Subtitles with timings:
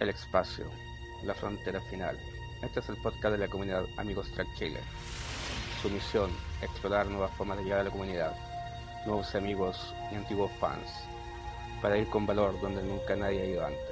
[0.00, 0.66] El espacio,
[1.24, 2.16] la frontera final.
[2.62, 4.78] Este es el podcast de la comunidad Amigos Track Chile.
[5.82, 6.30] Su misión,
[6.62, 8.36] explorar nuevas formas de llegar a la comunidad,
[9.06, 10.88] nuevos amigos y antiguos fans,
[11.82, 13.87] para ir con valor donde nunca nadie ha ido antes.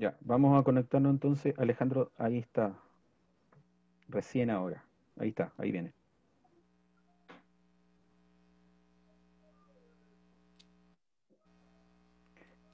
[0.00, 1.52] Ya, vamos a conectarnos entonces.
[1.58, 2.74] Alejandro, ahí está.
[4.08, 4.82] Recién ahora.
[5.18, 5.92] Ahí está, ahí viene.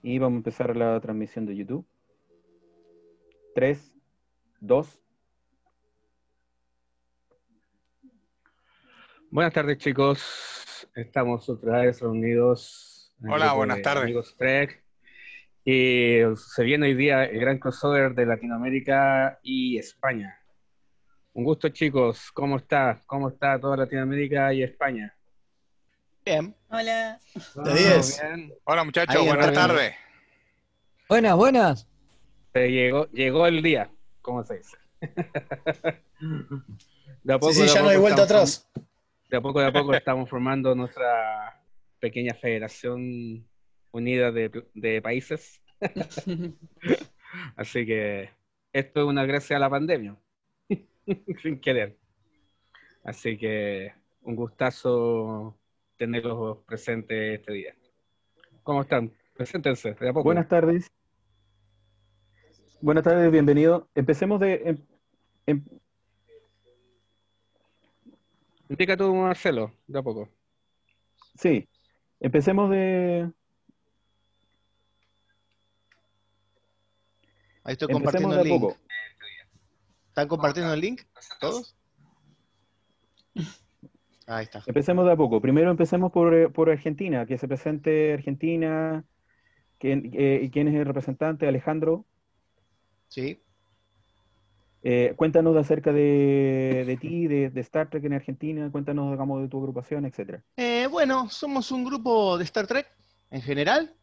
[0.05, 1.85] Y vamos a empezar la transmisión de YouTube.
[3.57, 3.93] 3,
[4.61, 5.03] 2.
[9.33, 13.13] Buenas tardes chicos, estamos otra vez reunidos.
[13.29, 14.05] Hola, buenas de tardes.
[14.05, 14.86] Amigos Trek.
[15.69, 20.39] Y se viene hoy día el gran crossover de Latinoamérica y España.
[21.33, 23.01] Un gusto chicos, ¿cómo está?
[23.05, 25.13] ¿Cómo está toda Latinoamérica y España?
[26.25, 26.55] Bien.
[26.69, 27.19] Hola.
[27.65, 28.23] 10.
[28.23, 28.55] Bien.
[28.63, 29.93] Hola muchachos, Ahí buenas tardes.
[31.09, 31.89] Buenas, buenas.
[32.53, 33.91] Se llegó, llegó el día,
[34.23, 34.77] ¿cómo se dice?
[37.25, 38.71] De a poco, Sí, sí, de ya no hay vuelta atrás.
[39.29, 41.61] de a poco de a poco estamos formando nuestra
[41.99, 43.45] pequeña federación
[43.97, 45.61] unida de, de países.
[47.57, 48.31] Así que
[48.73, 50.17] esto es una gracia a la pandemia,
[51.43, 51.97] sin querer.
[53.05, 55.57] Así que un gustazo
[55.97, 57.75] tenerlos presentes este día.
[58.63, 59.13] ¿Cómo están?
[59.35, 60.25] Preséntense, de a poco.
[60.25, 60.91] Buenas tardes.
[62.81, 63.89] Buenas tardes, bienvenido.
[63.95, 64.55] Empecemos de.
[64.65, 64.87] em-
[65.47, 65.65] em-
[68.69, 70.29] Indica tú, Marcelo, de a poco.
[71.37, 71.69] sí,
[72.21, 73.31] empecemos de.
[77.67, 78.61] Ahí estoy Empecemos compartiendo de el a link.
[78.61, 78.77] poco.
[80.09, 81.03] ¿Están compartiendo el link?
[81.41, 81.77] ¿Todos?
[84.29, 84.63] Ahí está.
[84.67, 85.41] Empecemos de a poco.
[85.41, 89.05] Primero empecemos por, eh, por Argentina, que se presente Argentina.
[89.79, 91.47] ¿Quién, eh, y quién es el representante?
[91.47, 92.07] Alejandro.
[93.09, 93.43] Sí.
[94.83, 98.71] Eh, cuéntanos de acerca de, de ti, de, de Star Trek en Argentina.
[98.71, 100.43] Cuéntanos, digamos, de tu agrupación, etcétera.
[100.57, 102.87] Eh, bueno, somos un grupo de Star Trek
[103.31, 103.95] en general.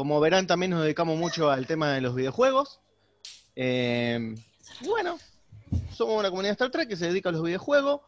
[0.00, 2.80] Como verán, también nos dedicamos mucho al tema de los videojuegos.
[3.54, 4.34] Eh,
[4.80, 5.18] bueno,
[5.92, 8.00] somos una comunidad Star Trek que se dedica a los videojuegos,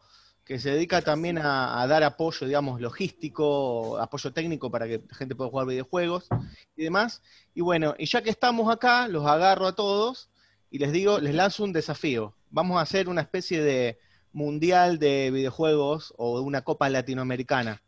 [0.43, 5.15] que se dedica también a, a dar apoyo, digamos, logístico, apoyo técnico para que la
[5.15, 6.29] gente pueda jugar videojuegos
[6.75, 7.21] y demás.
[7.53, 10.31] Y bueno, y ya que estamos acá, los agarro a todos
[10.71, 12.33] y les digo, les lanzo un desafío.
[12.49, 13.99] Vamos a hacer una especie de
[14.31, 17.83] mundial de videojuegos o de una copa latinoamericana.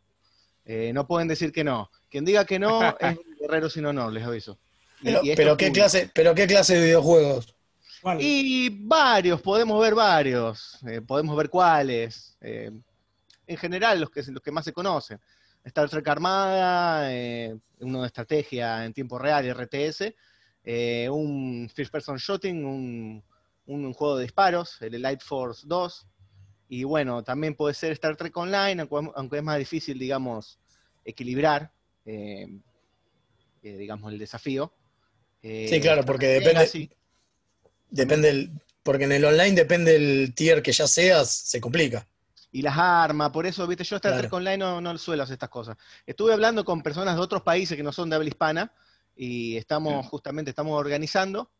[0.64, 1.90] Eh, no pueden decir que no.
[2.08, 4.58] Quien diga que no es un guerrero sin honor, les aviso.
[5.00, 7.54] Y- Pero, y pero qué clase, pero qué clase de videojuegos.
[8.18, 12.36] Y varios, podemos ver varios, eh, podemos ver cuáles.
[12.40, 12.70] eh,
[13.48, 15.20] en general, los que, los que más se conocen.
[15.64, 20.14] Star Trek Armada, eh, uno de estrategia en tiempo real, RTS,
[20.64, 23.24] eh, un First Person Shooting, un,
[23.66, 26.06] un juego de disparos, el Light Force 2,
[26.68, 30.58] y bueno, también puede ser Star Trek Online, aunque, aunque es más difícil, digamos,
[31.04, 31.72] equilibrar,
[32.04, 32.46] eh,
[33.66, 34.72] eh, digamos, el desafío.
[35.42, 36.90] Eh, Sí, claro, porque depende-
[37.90, 38.50] Depende el,
[38.82, 42.06] porque en el online depende del tier que ya seas, se complica.
[42.52, 44.22] y las armas, por eso, viste, yo Star Claro.
[44.22, 45.76] Trek Online no, no suelo hacer estas cosas.
[46.06, 48.72] Estuve hablando con personas de otros países que no son de habla hispana
[49.14, 51.50] y estamos, justamente, estamos organizando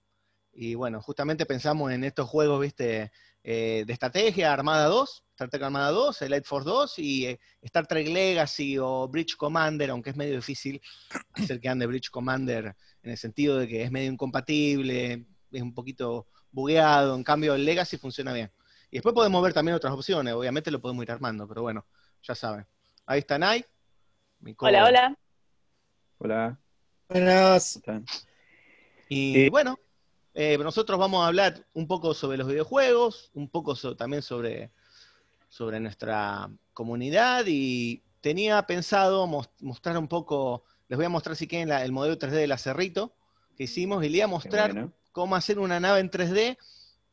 [0.58, 3.12] y bueno, justamente pensamos en estos juegos, viste,
[3.44, 7.40] eh, de estrategia, Armada 2, Star Trek Armada 2, el Light Force 2 y eh,
[7.60, 10.80] Star Trek Legacy o Bridge Commander, aunque es medio difícil
[11.34, 15.74] hacer que ande Bridge Commander en el sentido de que es medio incompatible, es un
[15.74, 18.50] poquito bugueado, en cambio el Legacy funciona bien.
[18.90, 21.86] Y después podemos ver también otras opciones, obviamente lo podemos ir armando, pero bueno,
[22.22, 22.66] ya saben.
[23.04, 23.62] Ahí está Nai.
[24.58, 25.18] Hola, hola.
[26.18, 26.58] Hola.
[27.08, 27.80] Buenas.
[27.84, 28.06] ¿cómo están?
[29.08, 29.78] Y Eh, bueno,
[30.38, 34.70] eh, nosotros vamos a hablar un poco sobre los videojuegos, un poco so- también sobre,
[35.48, 41.48] sobre nuestra comunidad y tenía pensado mos- mostrar un poco, les voy a mostrar si
[41.48, 43.14] quieren la- el modelo 3D del acerrito
[43.56, 44.92] que hicimos y le voy a mostrar bueno.
[45.12, 46.58] cómo hacer una nave en 3D,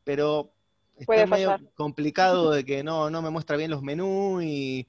[0.04, 0.52] pero
[0.98, 4.86] está Puede medio complicado de que no, no me muestra bien los menús y,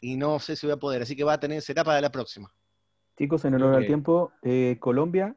[0.00, 2.12] y no sé si voy a poder, así que va a tener, será para la
[2.12, 2.54] próxima.
[3.18, 3.86] Chicos, en honor al Ok.
[3.88, 5.34] tiempo, eh, Colombia.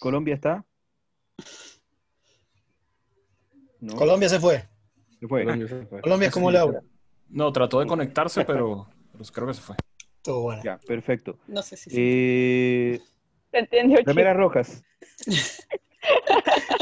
[0.00, 0.64] ¿Colombia está?
[3.80, 3.94] No.
[3.94, 4.66] Colombia se fue.
[5.20, 5.44] Se fue.
[5.44, 6.00] Colombia se fue.
[6.00, 6.80] Colombia es como Laura.
[7.28, 9.76] No, trató de conectarse, pero, pero creo que se fue.
[10.22, 10.62] Todo bueno.
[10.64, 11.38] Ya, perfecto.
[11.46, 11.90] No sé si...
[11.92, 13.00] Eh,
[13.50, 14.82] ¿Se entendió, remeras rojas.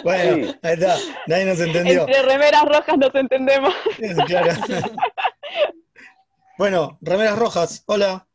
[0.05, 0.55] Bueno, Sí.
[0.63, 0.97] ahí está.
[1.27, 2.01] Nadie nos entendió.
[2.03, 3.75] Entre remeras rojas nos entendemos.
[4.27, 4.53] Claro.
[6.57, 7.83] Bueno, remeras rojas.
[7.87, 8.28] Hola.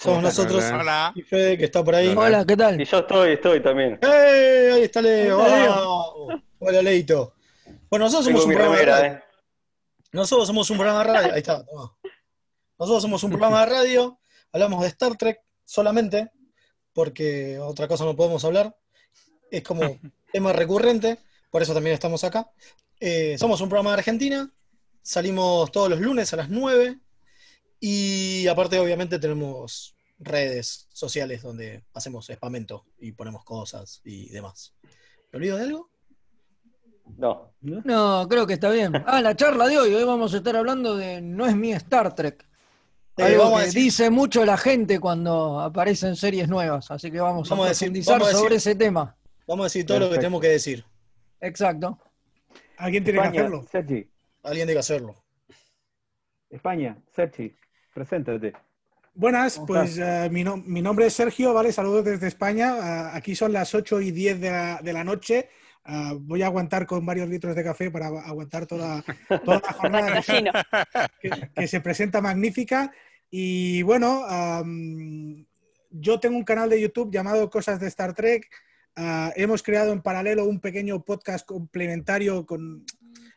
[0.00, 0.80] Somos Hola, nosotros hola.
[0.80, 1.12] Hola.
[1.14, 2.08] y Fede, que está por ahí.
[2.08, 2.20] Hola.
[2.22, 2.80] Hola, ¿qué tal?
[2.80, 3.98] Y yo estoy, estoy también.
[4.00, 4.70] ¡Eh!
[4.72, 5.36] Ahí está Leo.
[5.36, 6.42] Vamos.
[6.58, 7.34] Hola, Leito.
[7.90, 9.12] Bueno, nosotros somos un programa de radio.
[9.12, 9.22] ¿eh?
[10.12, 11.32] Nosotros somos un programa de radio.
[11.34, 11.66] Ahí está.
[11.66, 11.94] toma.
[12.78, 14.18] Nosotros somos un programa de radio.
[14.52, 16.30] Hablamos de Star Trek solamente,
[16.94, 18.74] porque otra cosa no podemos hablar.
[19.50, 19.82] Es como
[20.32, 21.18] tema recurrente,
[21.50, 22.50] por eso también estamos acá.
[23.00, 24.50] Eh, somos un programa de Argentina.
[25.02, 26.98] Salimos todos los lunes a las 9.
[27.80, 34.74] Y aparte, obviamente, tenemos redes sociales donde hacemos spamento y ponemos cosas y demás.
[35.32, 35.90] ¿Me olvido de algo?
[37.16, 37.52] No.
[37.62, 38.92] No, creo que está bien.
[39.06, 39.94] Ah, la charla de hoy.
[39.94, 42.46] Hoy vamos a estar hablando de No es mi Star Trek.
[43.16, 46.90] Eh, Algo vamos a que decir- dice mucho la gente cuando aparecen series nuevas.
[46.90, 49.16] Así que vamos, Vamos a a decir- profundizar vamos a decir- sobre ese tema.
[49.46, 50.84] Vamos a decir todo lo que tenemos que decir.
[51.40, 51.98] Exacto.
[52.76, 53.64] Alguien tiene que hacerlo.
[53.70, 54.08] Sergi.
[54.42, 55.14] Alguien tiene que hacerlo.
[56.50, 57.54] España, Sergi,
[57.94, 58.52] preséntate.
[59.14, 61.72] Buenas, ¿Cómo pues eh, mi, no- mi nombre es Sergio, ¿vale?
[61.72, 62.76] Saludos desde España.
[62.80, 65.48] Ah, aquí son las 8 y 10 de la, de la noche.
[65.84, 69.02] Ah, voy a aguantar con varios litros de café para aguantar toda,
[69.44, 70.22] toda la jornada
[71.20, 72.92] que, que- se presenta magnífica.
[73.30, 74.24] Y bueno,
[75.90, 78.48] yo tengo un canal de YouTube llamado Cosas de Star Trek.
[79.36, 82.84] Hemos creado en paralelo un pequeño podcast complementario con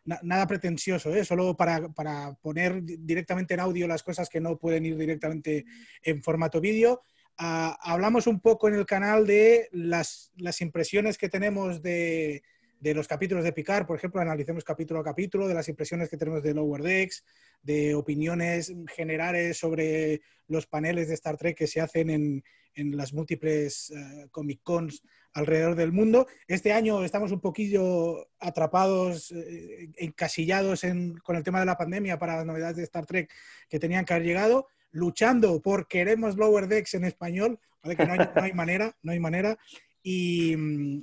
[0.06, 1.24] na- nada pretencioso, ¿eh?
[1.26, 5.66] solo para, para poner di- directamente en audio las cosas que no pueden ir directamente
[6.02, 7.02] en formato vídeo.
[7.38, 12.44] Ah, hablamos un poco en el canal de las, las impresiones que tenemos de,
[12.80, 16.18] de los capítulos de Picard, por ejemplo, analicemos capítulo a capítulo, de las impresiones que
[16.18, 17.24] tenemos de Lower Decks,
[17.62, 22.44] de opiniones generales sobre los paneles de Star Trek que se hacen en,
[22.75, 25.02] en las múltiples eh, Comic Cons
[25.34, 26.28] alrededor del mundo.
[26.48, 32.20] Este año estamos un poquillo atrapados, eh, encasillados en- con el tema de la pandemia
[32.20, 33.31] para las novedades de Star Trek
[33.70, 37.96] que tenían que haber llegado, luchando por queremos Lower Decks en español, ¿vale?
[37.96, 39.58] que no hay, no hay manera, no hay manera.
[40.06, 40.54] Y,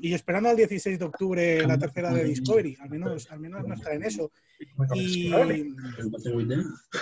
[0.07, 3.75] y esperando al 16 de octubre la tercera de Discovery, al menos, al menos no
[3.75, 4.31] estar en eso.
[4.95, 5.29] Y,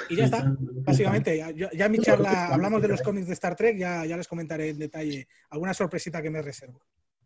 [0.08, 1.36] y ya está, básicamente.
[1.36, 4.28] Ya, ya- en mi charla hablamos de los cómics de Star Trek, ya, ya les
[4.28, 6.80] comentaré en detalle alguna sorpresita que me reservo.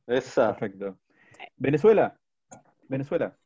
[0.07, 0.57] Esa.
[0.57, 0.99] Perfecto.
[1.57, 2.19] Venezuela.
[2.89, 3.37] Venezuela.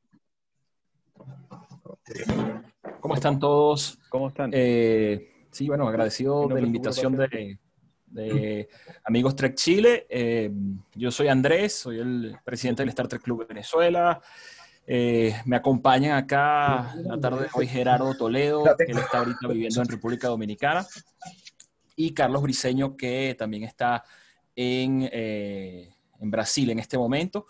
[3.00, 3.98] ¿Cómo están todos?
[4.08, 4.50] ¿Cómo están?
[4.52, 7.58] Eh, sí, bueno, agradecido de la invitación de,
[8.06, 8.68] de
[9.04, 10.06] Amigos Trek Chile.
[10.08, 10.50] Eh,
[10.94, 14.20] yo soy Andrés, soy el presidente del Star Trek Club de Venezuela.
[14.86, 19.82] Eh, me acompañan acá la tarde de hoy Gerardo Toledo, que él está ahorita viviendo
[19.82, 20.86] en República Dominicana,
[21.96, 24.04] y Carlos Briseño, que también está
[24.54, 27.46] en, eh, en Brasil en este momento.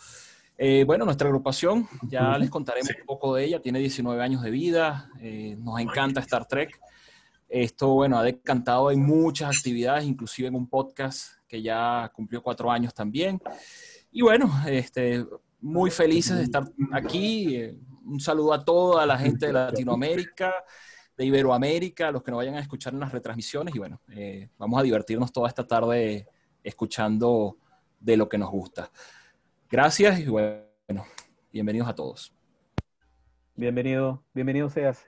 [0.59, 4.51] Eh, bueno, nuestra agrupación, ya les contaremos un poco de ella, tiene 19 años de
[4.51, 6.81] vida, eh, nos encanta Star Trek.
[7.49, 12.71] Esto, bueno, ha decantado en muchas actividades, inclusive en un podcast que ya cumplió cuatro
[12.71, 13.41] años también.
[14.11, 15.27] Y bueno, este,
[15.61, 17.57] muy felices de estar aquí.
[17.57, 20.55] Eh, Un saludo a toda la gente de Latinoamérica,
[21.17, 23.75] de Iberoamérica, los que nos vayan a escuchar en las retransmisiones.
[23.75, 26.29] Y bueno, eh, vamos a divertirnos toda esta tarde
[26.63, 27.57] escuchando
[27.99, 28.91] de lo que nos gusta.
[29.69, 31.05] Gracias y bueno,
[31.53, 32.33] bienvenidos a todos.
[33.57, 35.05] Bienvenido, bienvenido seas.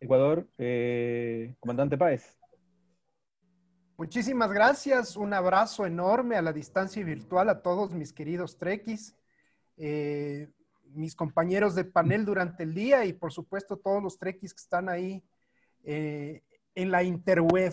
[0.00, 2.38] Ecuador, eh, comandante Páez.
[3.98, 9.16] Muchísimas gracias, un abrazo enorme a la distancia virtual a todos mis queridos trekkies,
[9.78, 10.50] eh,
[10.92, 14.90] mis compañeros de panel durante el día y por supuesto todos los trekkies que están
[14.90, 15.24] ahí
[15.82, 16.42] eh,
[16.74, 17.72] en la interweb.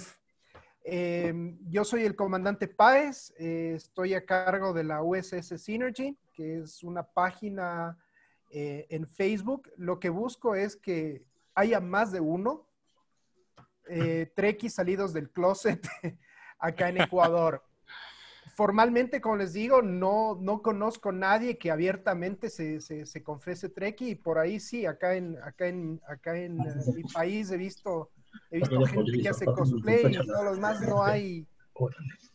[0.86, 6.60] Eh, yo soy el comandante Páez, eh, estoy a cargo de la USS Synergy, que
[6.60, 7.98] es una página
[8.50, 9.72] en Facebook.
[9.77, 12.68] Lo que busco es que haya más de uno,
[13.90, 14.32] eh,
[14.70, 15.88] salidos del closet
[16.60, 17.63] acá en Ecuador.
[18.56, 23.70] Formalmente, como les digo, no, no conozco a nadie que abiertamente se, se, se confese
[23.70, 27.58] trekkie y por ahí sí, acá en, acá en, acá en eh, mi país he
[27.58, 28.12] visto,
[28.52, 31.48] he visto gente que hace cosplay y todo lo demás, no hay,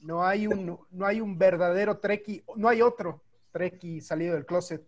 [0.00, 4.84] no hay un, no hay un verdadero trekkie, no hay otro trekkie salido del closet.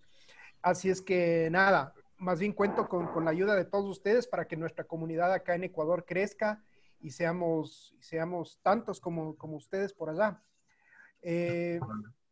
[0.63, 4.47] Así es que nada, más bien cuento con, con, la ayuda de todos ustedes para
[4.47, 6.63] que nuestra comunidad acá en Ecuador crezca
[7.01, 10.43] y seamos, seamos tantos como, como ustedes por allá.
[11.23, 11.81] Eh,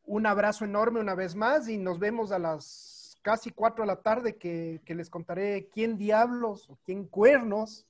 [0.04, 4.02] un abrazo enorme una vez más y nos vemos a las casi cuatro de la
[4.02, 7.86] tarde que, que les contaré quién diablos o quién cuernos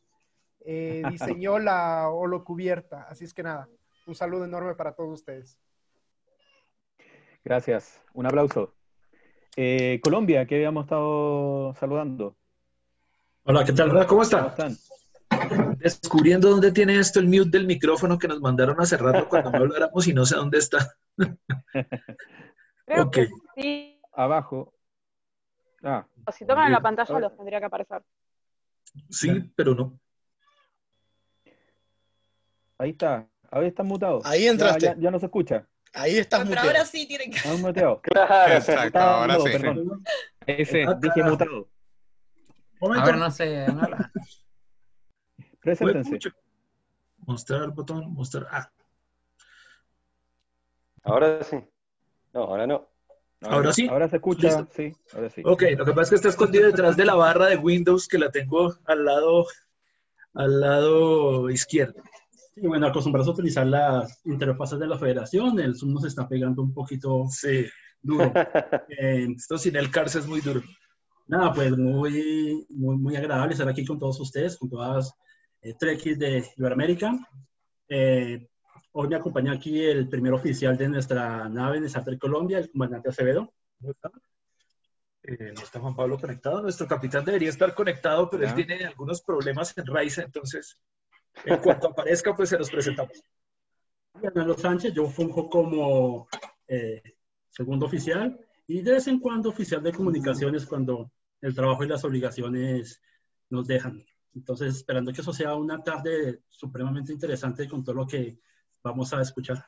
[0.64, 3.02] eh, diseñó la holocubierta.
[3.08, 3.68] Así es que nada,
[4.06, 5.58] un saludo enorme para todos ustedes.
[7.44, 8.00] Gracias.
[8.12, 8.77] Un aplauso.
[9.60, 12.36] Eh, Colombia, que habíamos estado saludando.
[13.42, 13.88] Hola, ¿qué tal?
[13.90, 14.46] ¿Cómo ¿Cómo está?
[14.56, 14.76] están?
[15.78, 19.58] Descubriendo dónde tiene esto el mute del micrófono que nos mandaron a cerrarlo cuando no
[19.58, 20.94] habláramos y no sé dónde está.
[22.86, 23.12] Creo Ok.
[23.12, 24.00] que sí.
[24.12, 24.72] Abajo.
[25.82, 28.04] Ah, Si tocan en la pantalla los tendría que aparecer.
[29.10, 29.98] Sí, pero no.
[32.78, 33.26] ahí está.
[33.50, 34.20] Ahí está mutado.
[34.24, 34.86] Ahí Ya- entraste.
[34.86, 35.66] Ya, ya no se escucha.
[35.94, 36.68] Ahí estás Pero muteado.
[36.68, 37.48] ahora sí tienen que.
[37.58, 38.00] Muteado.
[38.02, 38.54] Claro.
[38.54, 39.52] Exacto, Estaba ahora mudo, sí.
[39.58, 40.04] perdón.
[40.46, 41.30] Ese, Ah, Dije carajo.
[41.32, 41.68] mutado.
[42.80, 43.02] Momento.
[43.02, 43.66] A ver, no sé.
[43.66, 43.74] Fue
[45.60, 46.10] Preséntense.
[46.10, 46.30] mucho.
[47.26, 48.46] Mostrar botón, mostrar.
[48.50, 48.70] Ah,
[51.02, 51.56] Ahora sí.
[52.32, 52.88] No, ahora no.
[53.42, 53.88] ahora sí.
[53.88, 54.68] Ahora se escucha, Listo.
[54.74, 55.42] sí, ahora sí.
[55.44, 58.18] Ok, lo que pasa es que está escondido detrás de la barra de Windows que
[58.18, 59.46] la tengo al lado,
[60.34, 62.02] al lado izquierdo.
[62.60, 66.62] Sí, bueno, acostumbrados a utilizar las interfaces de la federación, el Zoom nos está pegando
[66.62, 67.66] un poquito Sí,
[68.00, 68.32] duro.
[68.98, 70.62] Eh, esto sin el cárcel es muy duro.
[71.26, 75.12] nada, pues muy, muy, muy agradable estar aquí con todos ustedes, con todas
[75.62, 77.12] eh, Trekkies de Iberoamérica.
[77.88, 78.48] Eh,
[78.92, 82.70] hoy me acompaña aquí el primer oficial de nuestra nave de Star Trek Colombia, el
[82.70, 83.52] comandante Acevedo.
[83.78, 84.10] ¿Cómo está?
[85.22, 86.62] Eh, no está Juan Pablo conectado.
[86.62, 88.50] Nuestro capitán debería estar conectado, pero Ya.
[88.50, 90.80] él tiene algunos problemas en Raiza, entonces
[91.44, 93.22] en cuanto aparezca, pues se los presentamos.
[94.20, 96.28] Y Hernando Sánchez, yo funjo como
[96.66, 97.02] eh,
[97.48, 102.04] segundo oficial y de vez en cuando oficial de comunicaciones cuando el trabajo y las
[102.04, 103.00] obligaciones
[103.50, 104.04] nos dejan.
[104.34, 108.38] Entonces, esperando que eso sea una tarde supremamente interesante con todo lo que
[108.82, 109.64] vamos a escuchar.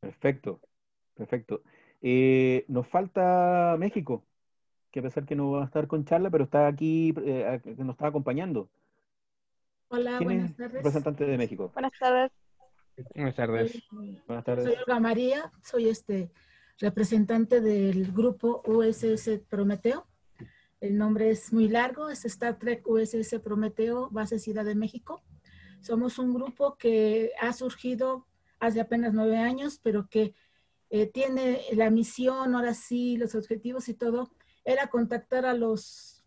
[0.00, 0.60] Perfecto,
[1.14, 1.62] perfecto.
[2.00, 4.24] Eh, nos falta México,
[4.90, 7.94] que a pesar que no va a estar con charla, pero está aquí, eh, nos
[7.94, 8.70] está acompañando.
[9.92, 10.72] Hola, ¿Quién buenas es tardes.
[10.74, 11.70] representante de México?
[11.74, 12.30] Buenas tardes.
[13.12, 13.72] Buenas tardes.
[13.90, 14.78] Soy, Buenas soy tardes.
[14.78, 16.30] Olga María, soy este
[16.78, 20.06] representante del grupo USS Prometeo.
[20.80, 25.24] El nombre es muy largo, es Star Trek USS Prometeo, base Ciudad de México.
[25.80, 28.28] Somos un grupo que ha surgido
[28.60, 30.34] hace apenas nueve años, pero que
[30.90, 34.30] eh, tiene la misión, ahora sí, los objetivos y todo,
[34.64, 36.24] era contactar a los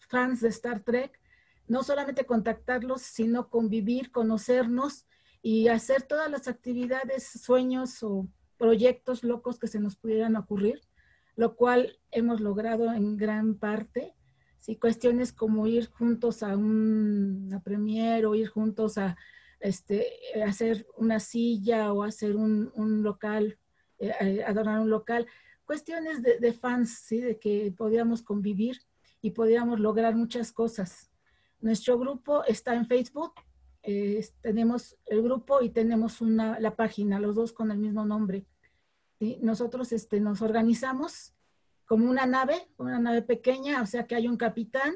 [0.00, 1.18] fans de Star Trek,
[1.68, 5.06] no solamente contactarlos, sino convivir, conocernos
[5.42, 10.80] y hacer todas las actividades, sueños o proyectos locos que se nos pudieran ocurrir,
[11.34, 14.14] lo cual hemos logrado en gran parte.
[14.58, 19.16] Sí, cuestiones como ir juntos a un, una premier o ir juntos a
[19.60, 20.06] este,
[20.44, 23.58] hacer una silla o hacer un, un local,
[23.98, 25.26] eh, adornar un local.
[25.64, 27.20] Cuestiones de, de fans, ¿sí?
[27.20, 28.78] de que podíamos convivir
[29.20, 31.10] y podíamos lograr muchas cosas.
[31.66, 33.32] Nuestro grupo está en Facebook,
[33.82, 38.46] eh, tenemos el grupo y tenemos una, la página, los dos con el mismo nombre.
[39.18, 39.40] ¿sí?
[39.42, 41.34] Nosotros este, nos organizamos
[41.84, 44.94] como una nave, una nave pequeña, o sea que hay un capitán,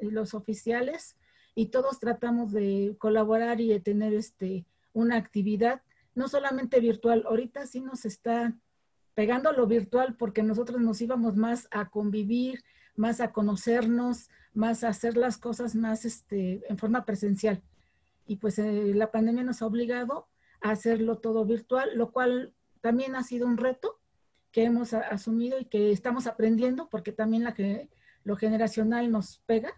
[0.00, 1.18] y los oficiales,
[1.54, 5.82] y todos tratamos de colaborar y de tener este, una actividad,
[6.14, 8.56] no solamente virtual, ahorita sí nos está
[9.12, 15.16] pegando lo virtual porque nosotros nos íbamos más a convivir, más a conocernos, más hacer
[15.16, 17.62] las cosas más este, en forma presencial.
[18.26, 20.28] Y pues eh, la pandemia nos ha obligado
[20.60, 24.00] a hacerlo todo virtual, lo cual también ha sido un reto
[24.50, 27.88] que hemos a- asumido y que estamos aprendiendo porque también la que,
[28.24, 29.72] lo generacional nos pega,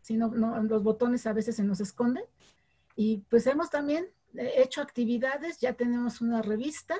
[0.00, 2.24] si no, no, los botones a veces se nos esconden.
[2.96, 6.96] Y pues hemos también eh, hecho actividades, ya tenemos una revista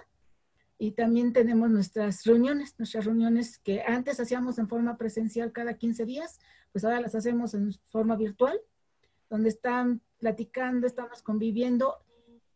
[0.78, 6.04] y también tenemos nuestras reuniones, nuestras reuniones que antes hacíamos en forma presencial cada 15
[6.04, 6.38] días,
[6.72, 8.60] pues ahora las hacemos en forma virtual,
[9.28, 11.98] donde están platicando, estamos conviviendo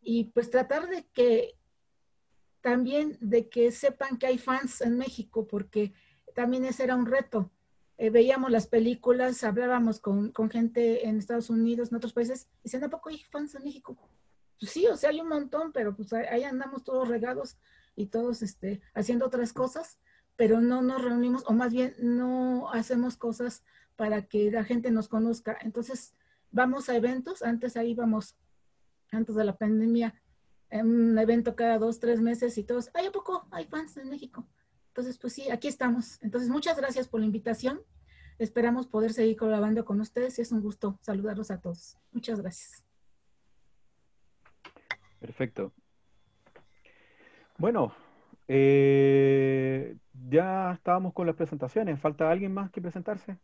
[0.01, 1.59] y pues tratar de que
[2.61, 5.93] también de que sepan que hay fans en México, porque
[6.35, 7.51] también ese era un reto.
[7.99, 12.65] Eh, veíamos las películas, hablábamos con, con gente en Estados Unidos, en otros países, y
[12.65, 13.97] dicen, ¿a poco hay fans en México?
[14.59, 17.57] Pues sí, o sea, hay un montón, pero pues ahí andamos todos regados
[17.95, 19.99] y todos este, haciendo otras cosas,
[20.37, 23.65] pero no nos reunimos, o más bien no hacemos cosas
[23.97, 25.57] para que la gente nos conozca.
[25.63, 26.15] Entonces,
[26.51, 28.37] vamos a eventos, antes ahí íbamos,
[29.11, 30.15] antes de la pandemia,
[30.71, 34.09] en un evento cada dos, tres meses y todos, ay, ¿a poco hay fans en
[34.09, 34.47] México?
[34.89, 36.23] Entonces, pues sí, aquí estamos.
[36.23, 37.81] Entonces, muchas gracias por la invitación.
[38.39, 41.99] Esperamos poder seguir colaborando con ustedes y es un gusto saludarlos a todos.
[42.13, 42.85] Muchas gracias.
[45.21, 45.73] Perfecto.
[47.59, 47.95] Bueno,
[48.49, 49.97] eh,
[50.29, 51.99] ya estábamos con las presentaciones.
[52.01, 53.39] ¿Falta alguien más que presentarse?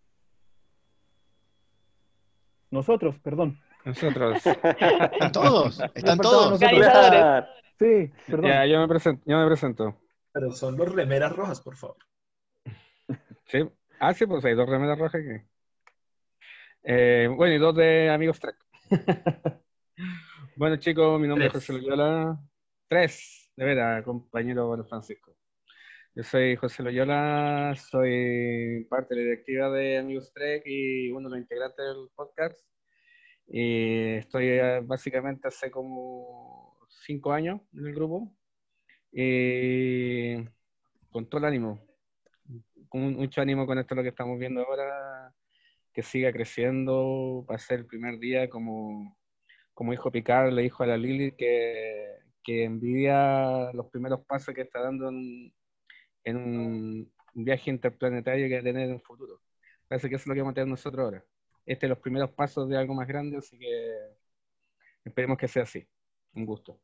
[2.73, 3.61] Nosotros, perdón.
[3.85, 4.47] Nosotros.
[4.47, 5.81] ¿Están todos?
[5.95, 6.61] ¿Están todos?
[6.61, 7.45] nosotros.
[7.79, 8.51] Sí, perdón.
[8.51, 9.23] Ya, yo me presento.
[9.27, 10.01] Yo me presento.
[10.33, 11.99] Pero son los remeras rojas, por favor.
[13.45, 13.69] Sí.
[14.01, 15.47] Ah, sí, pues hay dos remeras rojas aquí.
[16.85, 18.57] Eh, bueno, y dos de amigos Trek.
[20.57, 21.63] bueno, chicos, mi nombre Tres.
[21.63, 22.39] es José Loyola.
[22.89, 25.37] Tres, de veras, compañero Francisco.
[26.15, 31.37] Yo soy José Loyola, soy parte de la directiva de Amigos Trek y uno de
[31.37, 32.63] los integrantes del podcast.
[33.47, 36.77] Y estoy eh, básicamente hace como
[37.07, 38.31] cinco años en el grupo.
[39.11, 40.45] Y
[41.11, 41.81] con todo el ánimo,
[42.91, 45.35] con mucho ánimo con esto lo que estamos viendo ahora,
[45.95, 49.17] que siga creciendo, va a ser el primer día como,
[49.73, 54.63] como dijo Picard, le dijo a la Lili que, que envidia los primeros pasos que
[54.63, 55.53] está dando en,
[56.25, 59.41] en un viaje interplanetario que va a tener en el futuro.
[59.89, 61.25] Parece que eso es lo que vamos a tener nosotros ahora.
[61.67, 64.17] Este es los primeros pasos de algo más grande, así que
[65.05, 65.87] esperemos que sea así.
[66.35, 66.81] Un gusto.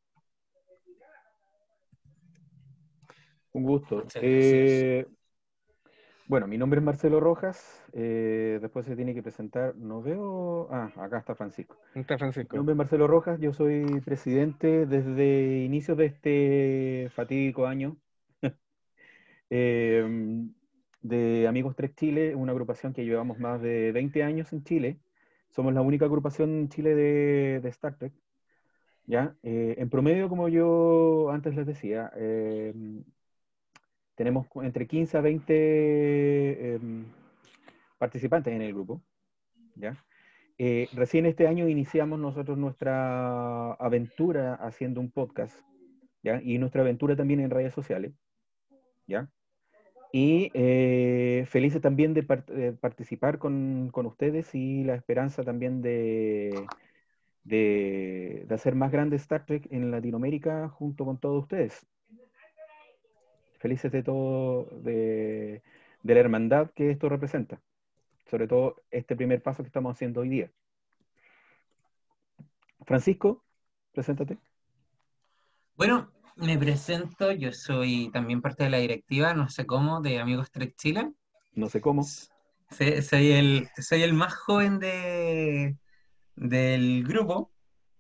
[3.52, 4.04] Un gusto.
[4.14, 5.06] Eh,
[6.26, 7.82] bueno, mi nombre es Marcelo Rojas.
[7.92, 9.74] eh, después se tiene que presentar.
[9.76, 10.68] No veo.
[10.72, 11.76] Ah, acá está Francisco.
[11.92, 12.56] ¿Cómo está Mi Francisco?
[12.56, 13.40] nombre es Marcelo Rojas.
[13.40, 17.96] Yo soy presidente desde inicios de este fatídico año
[19.50, 20.46] eh,
[21.02, 25.00] de Amigos Trek Chile, una agrupación que llevamos más de 20 años en Chile.
[25.50, 27.96] Somos la única agrupación en Chile de, de Star.
[29.06, 29.36] ¿ya?
[29.42, 32.74] Eh, en promedio, como yo antes les decía, eh,
[34.14, 37.06] tenemos entre 15 a 20 em,
[37.98, 39.02] participantes en el grupo.
[39.76, 39.96] ¿ya?
[40.58, 45.56] Eh, recién este año iniciamos nosotros nuestra aventura haciendo un podcast,
[46.20, 46.40] ¿ya?
[46.42, 48.12] Y nuestra aventura también en redes sociales,
[49.06, 49.30] ¿ya?
[50.12, 55.82] Y eh, felices también de, part- de participar con, con ustedes y la esperanza también
[55.82, 56.66] de,
[57.44, 61.86] de, hacer más grande Star Trek en Latinoamérica junto con todos ustedes.
[63.58, 65.62] Felices de todo, de,
[66.02, 67.60] de la hermandad que esto representa
[68.28, 70.50] sobre todo este primer paso que estamos haciendo hoy día.
[72.84, 73.42] Francisco,
[73.92, 74.38] preséntate.
[75.76, 80.50] Bueno, me presento, yo soy también parte de la directiva, no sé cómo, de Amigos
[80.50, 81.12] Trek Chile.
[81.54, 82.02] No sé cómo.
[82.02, 85.76] Soy el, soy el más joven de,
[86.36, 87.52] del grupo.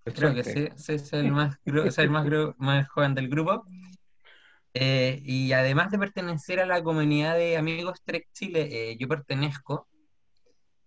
[0.04, 1.58] Creo que sí, soy el más,
[1.90, 2.10] soy el
[2.58, 3.64] más joven del grupo.
[4.74, 9.88] Eh, y además de pertenecer a la comunidad de Amigos Trek Chile, eh, yo pertenezco.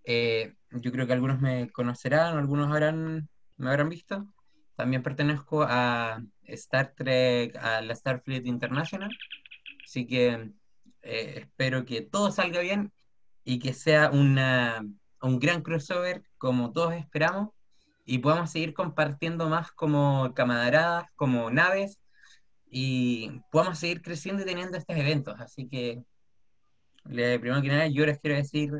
[0.05, 4.25] eh, yo creo que algunos me conocerán, algunos habrán, me habrán visto.
[4.75, 9.09] También pertenezco a Star Trek, a la Starfleet International.
[9.83, 10.51] Así que
[11.01, 12.91] eh, espero que todo salga bien
[13.43, 14.85] y que sea una,
[15.21, 17.49] un gran crossover como todos esperamos
[18.05, 21.99] y podamos seguir compartiendo más como camaradas, como naves
[22.69, 25.39] y podamos seguir creciendo y teniendo estos eventos.
[25.39, 26.03] Así que,
[27.03, 28.71] primero que nada, yo les quiero decir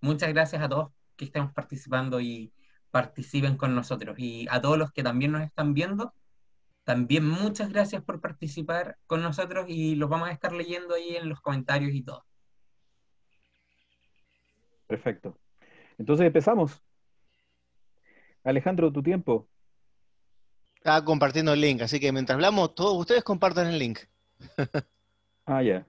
[0.00, 2.52] muchas gracias a todos que estemos participando y
[2.90, 4.18] participen con nosotros.
[4.18, 6.14] Y a todos los que también nos están viendo,
[6.84, 11.28] también muchas gracias por participar con nosotros y los vamos a estar leyendo ahí en
[11.28, 12.24] los comentarios y todo.
[14.86, 15.38] Perfecto.
[15.98, 16.82] Entonces empezamos.
[18.44, 19.48] Alejandro, tu tiempo.
[20.76, 24.00] Estaba compartiendo el link, así que mientras hablamos, todos ustedes compartan el link.
[25.50, 25.86] Ah, ya.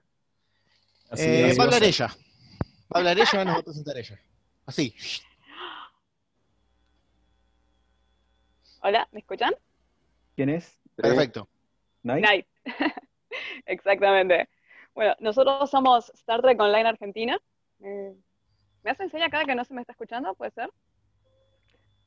[1.10, 2.06] Así Eh, va a va hablar ella.
[2.06, 4.18] Va a hablar ella, nos va a presentar ella.
[4.64, 4.94] Así.
[8.82, 9.52] Hola, ¿me escuchan?
[10.36, 10.80] ¿Quién es?
[10.96, 11.48] Perfecto.
[12.02, 12.24] ¿Night?
[12.24, 12.46] Night.
[13.66, 14.48] Exactamente.
[14.94, 17.38] Bueno, nosotros somos Star Trek Online Argentina.
[17.80, 18.14] Eh,
[18.82, 20.34] ¿Me hacen seña cada que no se me está escuchando?
[20.34, 20.70] ¿Puede ser?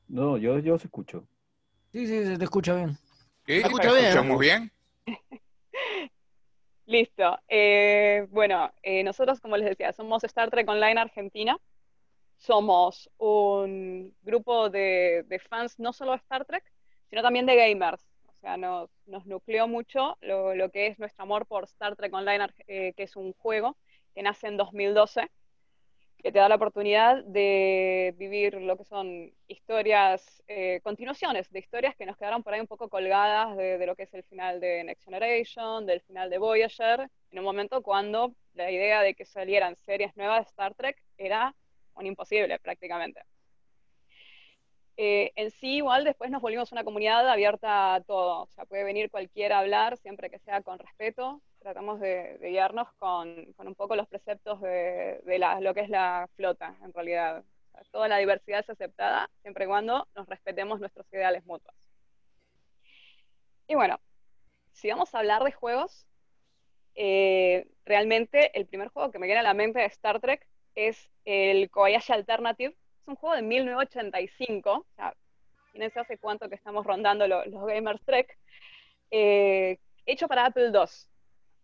[0.08, 1.26] No, yo, yo os escucho.
[1.92, 2.96] Sí, sí, se te escucha bien.
[3.46, 4.04] Sí, ¿Me escucha bien?
[4.06, 4.72] escuchamos bien.
[6.86, 7.38] Listo.
[7.48, 11.56] Eh, bueno, eh, nosotros, como les decía, somos Star Trek Online Argentina.
[12.36, 16.64] Somos un grupo de, de fans no solo de Star Trek,
[17.08, 18.02] sino también de gamers.
[18.26, 22.12] O sea, nos, nos nucleó mucho lo, lo que es nuestro amor por Star Trek
[22.12, 23.76] Online, eh, que es un juego
[24.14, 25.30] que nace en 2012,
[26.18, 31.94] que te da la oportunidad de vivir lo que son historias, eh, continuaciones de historias
[31.96, 34.58] que nos quedaron por ahí un poco colgadas de, de lo que es el final
[34.58, 39.26] de Next Generation, del final de Voyager, en un momento cuando la idea de que
[39.26, 41.54] salieran series nuevas de Star Trek era
[41.96, 43.22] un imposible prácticamente.
[44.96, 48.84] Eh, en sí, igual después nos volvimos una comunidad abierta a todo, o sea, puede
[48.84, 51.42] venir cualquiera a hablar, siempre que sea con respeto.
[51.58, 56.28] Tratamos de, guiarnos con, con un poco los preceptos de, de lo que es la
[56.36, 57.44] flota, en realidad.
[57.90, 61.74] Toda la diversidad es aceptada siempre y cuando nos respetemos nuestros ideales mutuos.
[63.66, 63.98] Y bueno,
[64.72, 66.06] si vamos a hablar de juegos,
[66.94, 71.10] eh, realmente el primer juego que me viene a la mente de Star Trek es
[71.24, 72.74] el Kobayashi Alternative.
[73.02, 75.14] Es un juego de 1985, o sea,
[75.66, 78.38] imagínense hace cuánto que estamos rondando los Gamers Trek,
[79.10, 80.86] eh, hecho para Apple II.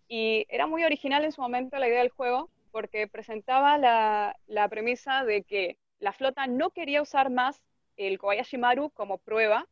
[0.08, 4.68] Y era muy original en su momento la idea del juego, porque presentaba la, la
[4.68, 7.62] premisa de que la flota no quería usar más
[7.96, 9.66] el Kobayashi Maru como prueba,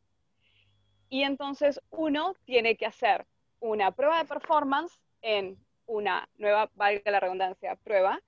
[1.09, 3.25] y entonces uno tiene que hacer
[3.59, 8.21] una prueba de performance en una nueva, valga la redundancia, prueba,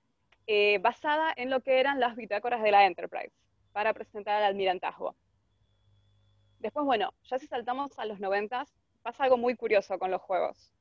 [0.46, 3.32] eh, basada en lo que eran las bitácoras de la Enterprise,
[3.72, 5.16] para presentar al almirantazgo.
[6.58, 8.66] Después, bueno, ya si saltamos a los 90,
[9.02, 10.72] pasa algo muy curioso con los juegos,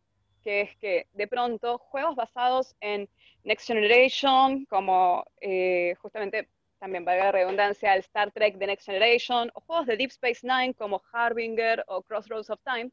[0.43, 3.09] que es que de pronto juegos basados en
[3.43, 6.47] Next Generation, como eh, justamente
[6.79, 10.39] también valga la redundancia, el Star Trek The Next Generation, o juegos de Deep Space
[10.45, 12.91] Nine como Harbinger o Crossroads of Time,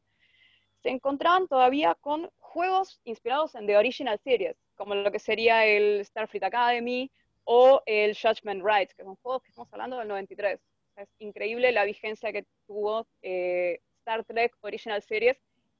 [0.81, 6.05] se encontraban todavía con juegos inspirados en The Original Series, como lo que sería el
[6.05, 7.11] Starfleet Academy
[7.43, 10.57] o el Judgment Rights, que son juegos que estamos hablando del 93.
[10.95, 15.37] Es increíble la vigencia que tuvo eh, Star Trek Original Series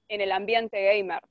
[0.10, 1.22] en el ambiente gamer.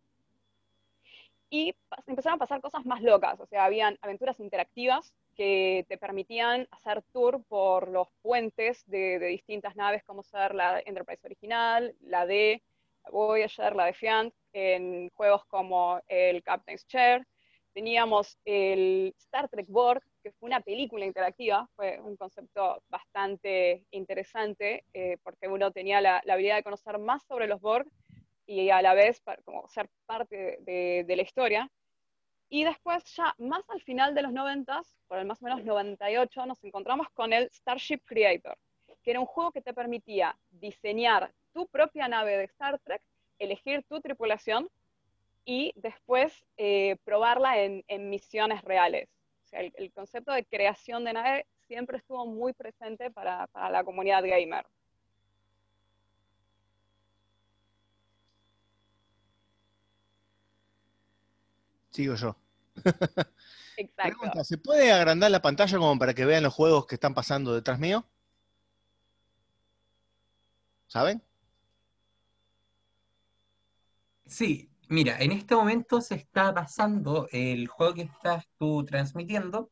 [1.51, 1.75] Y
[2.07, 7.03] empezaron a pasar cosas más locas, o sea, habían aventuras interactivas que te permitían hacer
[7.13, 12.63] tour por los puentes de, distintas naves, como ser la Enterprise original, la D,
[13.11, 17.27] Voyager, la Defiant, en juegos como el Captain's Chair.
[17.79, 24.85] Teníamos el Star Trek Borg, que fue una película interactiva, fue un concepto bastante interesante,
[24.93, 27.87] eh, porque uno tenía la, habilidad de conocer más sobre los Borg
[28.47, 31.71] y a la vez como ser parte de, de, la historia.
[32.49, 36.47] Y después, ya más al final de los 90, por el más o menos 98,
[36.47, 38.59] nos encontramos con el Starship Creator,
[39.05, 43.03] que era un juego que te permitía diseñar tu propia nave de Star Trek,
[43.39, 44.69] elegir tu tripulación
[45.49, 49.09] y después eh, probarla en, misiones reales.
[49.47, 54.23] O sea, el, concepto de creación de nave siempre estuvo muy presente para, la comunidad
[54.25, 54.67] gamer.
[61.93, 62.37] Sigo yo.
[63.79, 64.45] Exacto.
[64.45, 67.79] ¿Se puede agrandar la pantalla como para que vean los juegos que están pasando detrás
[67.79, 68.05] mío?
[70.89, 71.23] ¿Saben?
[74.27, 79.71] Sí, mira, en este momento se está pasando el juego que estás tú transmitiendo,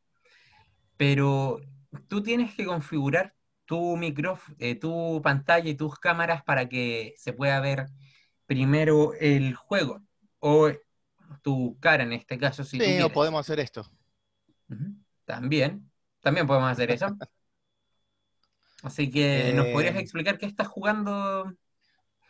[0.95, 1.59] pero
[2.07, 3.33] tú tienes que configurar
[3.65, 7.87] tu micrófono, eh, tu pantalla y tus cámaras para que se pueda ver
[8.45, 10.01] primero el juego
[10.39, 10.69] o
[11.41, 12.63] tu cara en este caso.
[12.63, 13.85] Si sí, o podemos hacer esto.
[15.25, 17.07] También, también podemos hacer eso.
[18.83, 21.51] Así que, ¿nos podrías eh, explicar qué estás jugando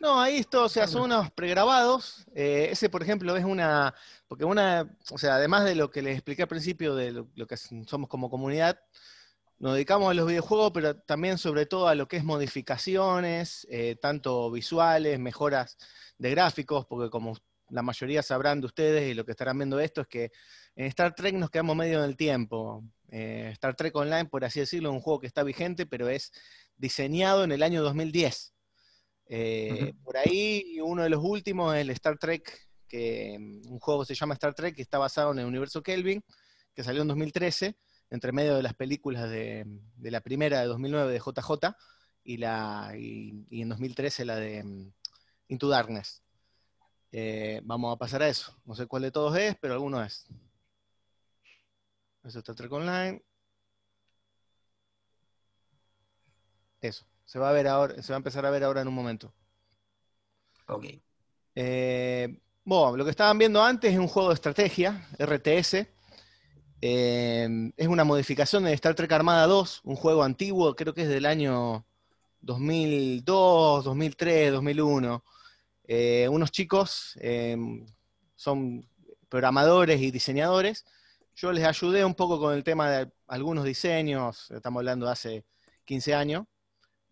[0.00, 2.24] no, ahí esto, o sea, son unos pregrabados.
[2.34, 3.94] Eh, ese, por ejemplo, es una.
[4.28, 4.88] Porque una.
[5.10, 8.30] O sea, además de lo que les expliqué al principio de lo, que somos como
[8.30, 8.80] comunidad,
[9.58, 13.96] nos dedicamos a los videojuegos, pero también, sobre todo, a lo que es modificaciones, eh,
[14.00, 15.76] tanto visuales, mejoras
[16.16, 17.36] de gráficos, porque como
[17.70, 20.30] la mayoría sabrán de ustedes y lo que estarán viendo esto es que
[20.76, 22.84] en Star Trek nos quedamos medio en el tiempo.
[23.10, 26.32] Eh, Star Trek Online, por así decirlo, es un juego que está vigente, pero es
[26.76, 28.54] diseñado en el año 2010.
[29.28, 34.04] Eh, por ahí, uno de los últimos es el Star Trek, que mm, un juego
[34.04, 36.24] se llama Star Trek, que está basado en el universo Kelvin,
[36.74, 37.76] que salió en 2013,
[38.10, 39.66] entre medio de las películas de,
[40.00, 41.76] la primera de 2009 de JJ
[42.24, 44.92] y, la, y, en 2013 la de mm,
[45.48, 46.22] Into Darkness.
[47.12, 48.56] Eh, vamos a pasar a eso.
[48.64, 50.26] No sé cuál de todos es, pero alguno es.
[52.24, 53.22] Eso es Star Trek Online.
[56.80, 57.06] Eso.
[57.28, 59.34] Se va a ver ahora, se va a empezar a ver ahora en un momento.
[60.66, 60.86] Ok.
[61.54, 65.86] Eh, bueno, lo que estaban viendo antes es un juego de estrategia, RTS.
[66.80, 71.08] Eh, es una modificación de Star Trek Armada 2, un juego antiguo, creo que es
[71.10, 71.84] del año
[72.40, 75.22] 2002, 2003, 2001.
[76.30, 77.58] unos chicos eh,
[78.36, 78.88] son
[79.28, 80.86] programadores y diseñadores.
[81.34, 85.44] Yo les ayudé un poco con el tema de algunos diseños, estamos hablando de hace
[85.84, 86.46] 15 años.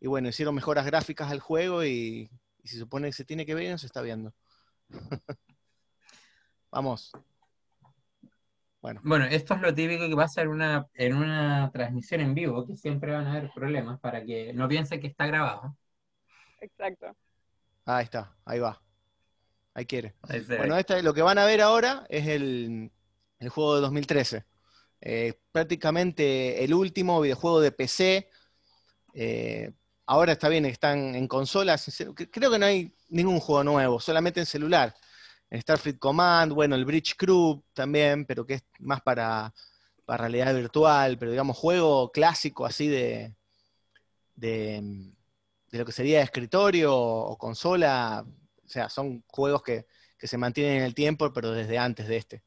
[0.06, 2.30] Y bueno, hicieron mejoras gráficas al juego y,
[2.62, 4.32] se supone que se tiene que ver, no se está viendo.
[6.70, 7.10] Vamos.
[8.80, 9.00] Bueno.
[9.02, 12.76] bueno, esto es lo típico que pasa en una, en una transmisión en vivo, que
[12.76, 15.76] siempre van a haber problemas para que no piensen que está grabado.
[16.60, 17.16] Exacto.
[17.84, 18.80] Ahí está, ahí va.
[19.74, 20.14] Ahí quiere.
[20.46, 22.92] bueno, este, lo que van a ver ahora es el,
[23.40, 24.44] el juego de 2013.
[25.00, 28.30] Eh, prácticamente el último videojuego de PC.
[29.12, 29.72] Eh,
[30.06, 31.90] ahora está bien, están en consolas.
[32.30, 34.94] Creo que no hay ningún juego nuevo, solamente en celular.
[35.52, 39.52] Starfleet Command, bueno, el Bridge Crew también, pero que es más para,
[40.04, 43.34] para realidad virtual, pero digamos, juego clásico así de,
[44.34, 45.12] de,
[45.70, 48.24] lo que sería escritorio o consola.
[48.64, 49.86] O sea, son juegos que,
[50.18, 52.42] que se mantienen en el tiempo, pero desde antes de este.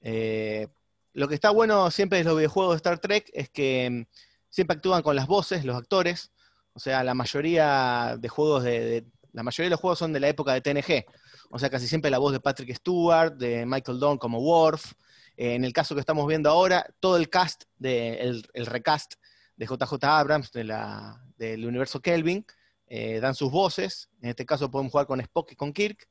[0.00, 0.68] Eh,
[1.14, 4.06] lo que está bueno siempre de los videojuegos de Star Trek es que mm,
[4.50, 6.32] siempre actúan con las voces, los actores.
[6.78, 10.28] O sea, la mayoría de juegos de, la mayoría de los juegos son de la
[10.28, 11.06] época de TNG.
[11.50, 14.92] O sea, casi siempre la voz de Patrick Stewart, de Michael Dorn como Worf.
[15.36, 19.14] Eh, en el caso que estamos viendo ahora, todo el cast, de, el, recast
[19.56, 22.46] de JJ Abrams del universo Kelvin,
[22.86, 24.08] eh, dan sus voces.
[24.22, 26.08] En este caso podemos jugar con Spock y con Kirk.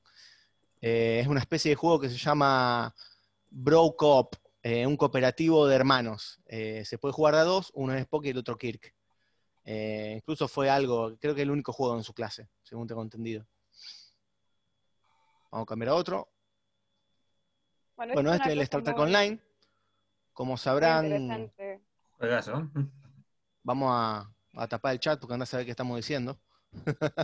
[0.81, 2.93] Eh, es una especie de juego que se llama
[3.49, 6.41] Bro Coop, eh, un cooperativo de hermanos.
[6.45, 8.96] Se puede jugar a dos, uno es Spock y el otro Kirk.
[9.67, 13.45] Incluso fue algo, creo que el único juego en su clase, según tengo entendido.
[15.51, 16.29] Vamos a cambiar a otro.
[17.95, 19.39] Bueno, este es el Star Trek Online.
[20.31, 21.51] Como sabrán,
[23.63, 26.39] vamos a, a, tapar el chat porque anda a saber qué estamos diciendo.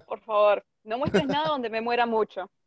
[0.07, 2.49] Por favor, no muestres nada donde me muera mucho.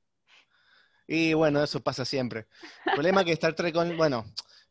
[1.09, 2.49] Y bueno, eso pasa siempre.
[2.85, 4.25] El problema es que Star Trek, bueno,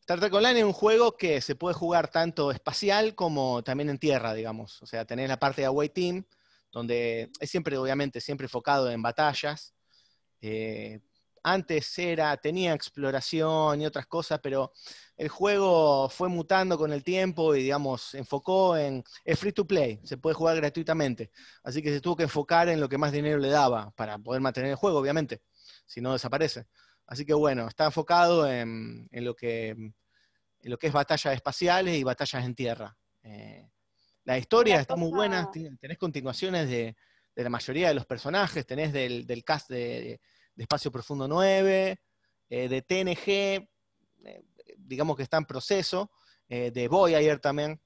[0.08, 4.80] Online es un juego que se puede jugar tanto espacial como también en tierra, digamos.
[4.82, 6.24] O sea, tenés la parte de Away Team,
[6.70, 9.74] donde es siempre, obviamente, siempre enfocado en batallas.
[10.40, 11.00] Eh,
[11.42, 14.72] antes era, tenía exploración y otras cosas, pero
[15.16, 20.00] el juego fue mutando con el tiempo y, digamos, enfocó en, es free to play,
[20.04, 21.30] se puede jugar gratuitamente.
[21.62, 24.40] Así que se tuvo que enfocar en lo que más dinero le daba para poder
[24.40, 25.42] mantener el juego, obviamente
[25.86, 26.66] si no desaparece.
[27.06, 29.94] Así que bueno, está enfocado en, lo, que, en
[30.62, 32.96] lo que es batallas espaciales y batallas en tierra.
[33.22, 33.68] Eh,
[34.24, 36.96] la historia está muy buena, tenés continuaciones de,
[37.36, 40.20] la mayoría de los personajes, tenés del, cast de,
[40.56, 42.00] Espacio Profundo 9,
[42.48, 43.68] eh, de TNG,
[44.24, 44.44] eh,
[44.78, 46.10] digamos que está en proceso,
[46.48, 47.80] de Voyager también,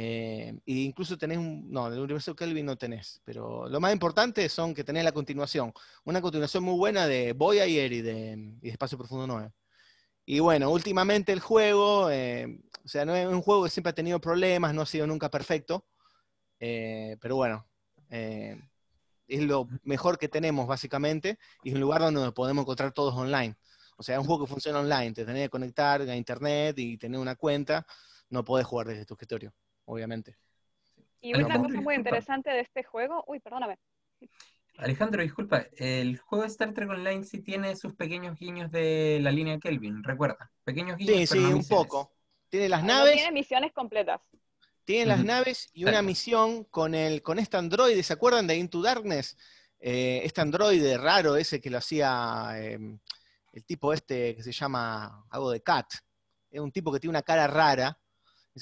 [0.00, 1.68] eh, e incluso tenés un.
[1.72, 3.20] No, del universo Kelvin no tenés.
[3.24, 5.72] Pero lo más importante son que tenés la continuación.
[6.04, 8.32] Una continuación muy buena de Voyager y de,
[8.62, 9.50] y de Espacio Profundo 9.
[10.26, 13.94] Y bueno, últimamente el juego, eh, o sea, no es un juego que siempre ha
[13.94, 15.84] tenido problemas, no ha sido nunca perfecto.
[16.60, 17.66] Eh, pero bueno,
[18.08, 21.38] es lo mejor que tenemos básicamente.
[21.64, 23.56] Y es un lugar donde podemos encontrar todos online.
[23.96, 25.12] O sea, es un juego que funciona online.
[25.12, 27.84] Te tenés que conectar a internet y tener una cuenta.
[28.30, 29.52] No podés jugar desde tu escritorio
[29.88, 30.36] obviamente.
[31.20, 33.78] Y una cosa muy interesante de este juego, uy, perdóname.
[34.76, 39.32] Alejandro, disculpa, el juego de Star Trek Online sí tiene sus pequeños guiños de la
[39.32, 40.52] línea Kelvin, recuerda.
[40.62, 41.16] Pequeños guiños.
[41.16, 42.12] Sí, sí, un poco.
[42.48, 43.14] Tiene las naves.
[43.14, 44.20] tiene misiones completas.
[44.84, 48.80] Tiene las naves y una misión con el con este androide, ¿se acuerdan de Into
[48.80, 49.36] Darkness?
[49.80, 52.98] Eh, este androide raro ese que lo hacía em,
[53.52, 55.92] el tipo este que se llama algo de Cat.
[56.50, 57.98] Es un tipo que tiene una cara rara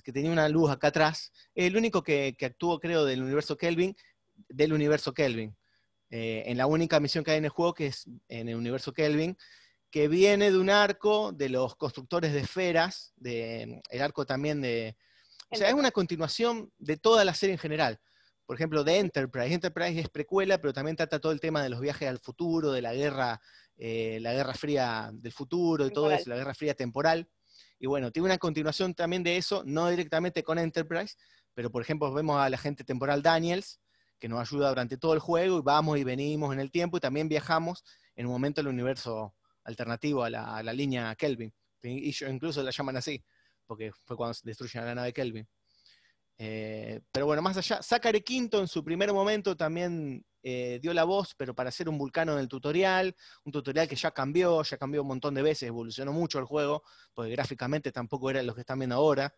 [0.03, 1.33] que tenía una luz acá atrás.
[1.55, 3.95] Es el único que, actuó, creo, del universo Kelvin,
[4.49, 5.57] del universo Kelvin.
[6.11, 8.93] Eh, en la única misión que hay en el juego, que es en el universo
[8.93, 9.37] Kelvin,
[9.91, 14.97] que viene de un arco de los constructores de esferas, de, el arco también de...
[15.51, 18.01] O sea, es una continuación de toda la serie en general.
[18.47, 19.53] Por ejemplo, de Enterprise.
[19.53, 22.83] Enterprise es precuela, pero también trata todo el tema de los viajes al futuro, de
[22.83, 23.41] la guerra,
[23.77, 27.29] eh, la guerra fría del futuro y todo eso, la guerra fría temporal.
[27.79, 31.17] Y bueno, tiene una continuación también de eso, no directamente con Enterprise,
[31.55, 33.81] pero por ejemplo vemos a la gente temporal Daniels,
[34.19, 37.01] que nos ayuda durante todo el juego y vamos y venimos en el tiempo y
[37.01, 37.85] también viajamos
[38.15, 39.35] en un momento al universo
[39.65, 41.53] alternativo a la, línea Kelvin.
[41.83, 43.23] Y incluso la llaman así,
[43.67, 45.47] porque fue cuando destruyen a la nave Kelvin.
[46.39, 51.03] Eh, pero bueno, más allá, Zachary Quinto en su primer momento también eh, dio la
[51.03, 54.77] voz, pero para hacer un vulcano en el tutorial, un tutorial que ya cambió, ya
[54.77, 58.61] cambió un montón de veces, evolucionó mucho el juego, porque gráficamente tampoco era lo que
[58.61, 59.35] están viendo ahora.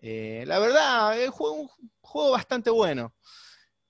[0.00, 1.68] Eh, la verdad, es un
[2.00, 3.16] juego bastante bueno.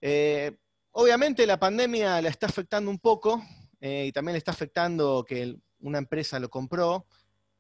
[0.00, 0.56] Eh,
[0.92, 3.42] obviamente la pandemia la está afectando un poco
[3.78, 7.06] y también está afectando que una empresa lo compró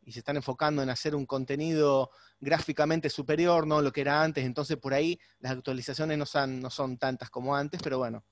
[0.08, 3.82] y se están enfocando en hacer un contenido gráficamente superior, ¿no?
[3.82, 7.54] Lo que era antes, entonces por ahí las actualizaciones no son, no son tantas como
[7.54, 8.24] antes, pero bueno,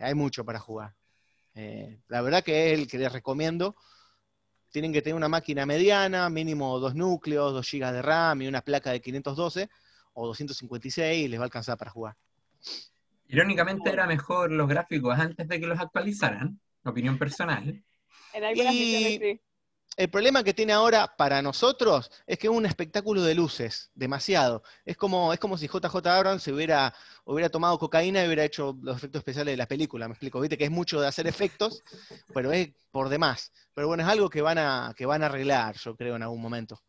[0.00, 0.94] hay mucho para jugar.
[1.54, 3.76] Eh, la verdad que es el que les recomiendo.
[4.70, 8.62] Tienen que tener una máquina mediana, mínimo dos núcleos, 2 GB de RAM y una
[8.62, 9.68] placa de 512
[10.14, 12.16] o 256 y les va a alcanzar para jugar.
[13.28, 17.82] Irónicamente era mejor los gráficos antes de que los actualizaran, opinión personal.
[18.32, 19.18] En algunas y...
[19.18, 19.40] sí.
[19.96, 24.62] El problema que tiene ahora para nosotros es que es un espectáculo de luces, demasiado.
[24.84, 28.76] Es como, es como si JJ Abrams se hubiera, hubiera tomado cocaína y hubiera hecho
[28.82, 30.40] los efectos especiales de la película, me explico.
[30.40, 31.82] Viste que es mucho de hacer efectos,
[32.32, 33.52] pero es por demás.
[33.74, 36.40] Pero bueno, es algo que van a, que van a arreglar, yo creo, en algún
[36.40, 36.80] momento.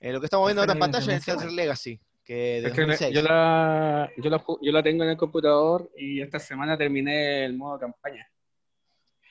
[0.00, 2.74] Eh, lo que estamos viendo ahora en pantalla es el Teatro Legacy, que de Es
[2.74, 3.14] que 2006.
[3.14, 7.56] yo, la, yo, la, yo la tengo en el computador y esta semana terminé el
[7.56, 8.26] modo campaña.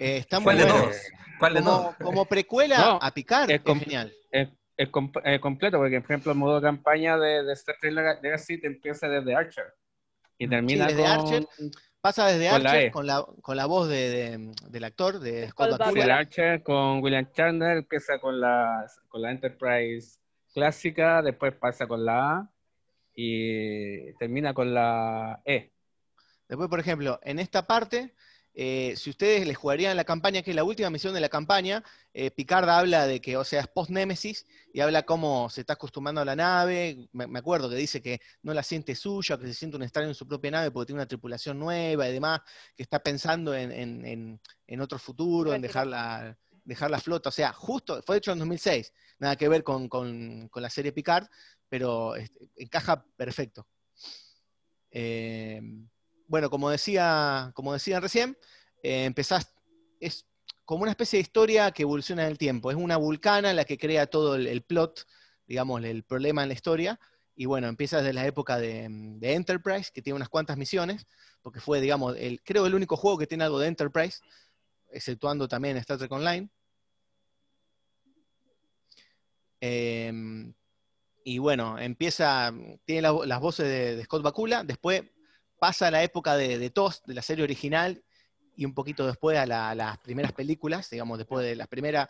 [0.02, 0.80] Eh, está muy ¿Cuál de bueno.
[0.80, 0.96] todos?
[1.38, 1.96] ¿Cuál de como, todos?
[1.98, 4.12] como precuela No, a Picar, es, com- genial.
[4.32, 7.94] Es, es com- eh, completo, porque por ejemplo el modo campaña de, de Star Trek
[7.94, 9.66] Lega- Legacy te empieza desde Archer
[10.40, 11.48] y termina Sí, desde con, Archer,
[12.02, 12.92] pasa desde con Archer E.
[12.92, 16.04] con la, con la voz de, de- del actor, de Scott Bakula.
[16.04, 20.18] El Archer con William Chandler, empieza con la, con la Enterprise
[20.52, 22.50] clásica, después pasa con la A
[23.14, 25.72] y termina con la E.
[26.50, 28.16] Después, por ejemplo, en esta parte,
[28.54, 31.84] eh, si ustedes les jugarían la campaña, que es la última misión de la campaña,
[32.14, 36.22] eh, Picard habla de que, o sea, es post-Némesis, y habla cómo se está acostumbrando
[36.22, 37.08] a la nave.
[37.14, 40.10] Me, me acuerdo que dice que no la siente suya, que se siente un extraño
[40.10, 42.42] en su propia nave porque tiene una tripulación nueva y demás,
[42.76, 47.30] que está pensando en, en- en- en otro futuro, en dejar la, dejar la flota.
[47.30, 50.92] O sea, justo, fue hecho en 2006, nada que ver con, con- con la serie
[50.92, 51.28] Picard,
[51.70, 53.66] pero este, encaja perfecto.
[54.92, 55.62] Eh,
[56.32, 58.38] bueno, como decía, como decían recién,
[58.84, 59.54] eh, empezás,
[60.00, 60.26] es
[60.64, 62.72] como una especie de historia que evoluciona en el tiempo.
[62.72, 65.06] Es una vulcana la que crea todo el, plot,
[65.46, 66.98] digamos, el problema en la historia.
[67.36, 71.06] Y bueno, empieza desde la época de, de Enterprise, que tiene unas cuantas misiones,
[71.42, 74.20] porque fue, digamos, el, creo el único juego que tiene algo de Enterprise,
[74.90, 76.50] exceptuando también Star Trek Online.
[79.60, 80.54] Eh,
[81.26, 82.54] y bueno, empieza,
[82.86, 83.68] tiene la- las voces
[83.98, 85.04] de Scott Bakula, después
[85.62, 88.04] pasa a la época de, de TOS, de la serie original,
[88.56, 92.10] y un poquito después a, la- a las primeras películas, digamos, después de las primeras,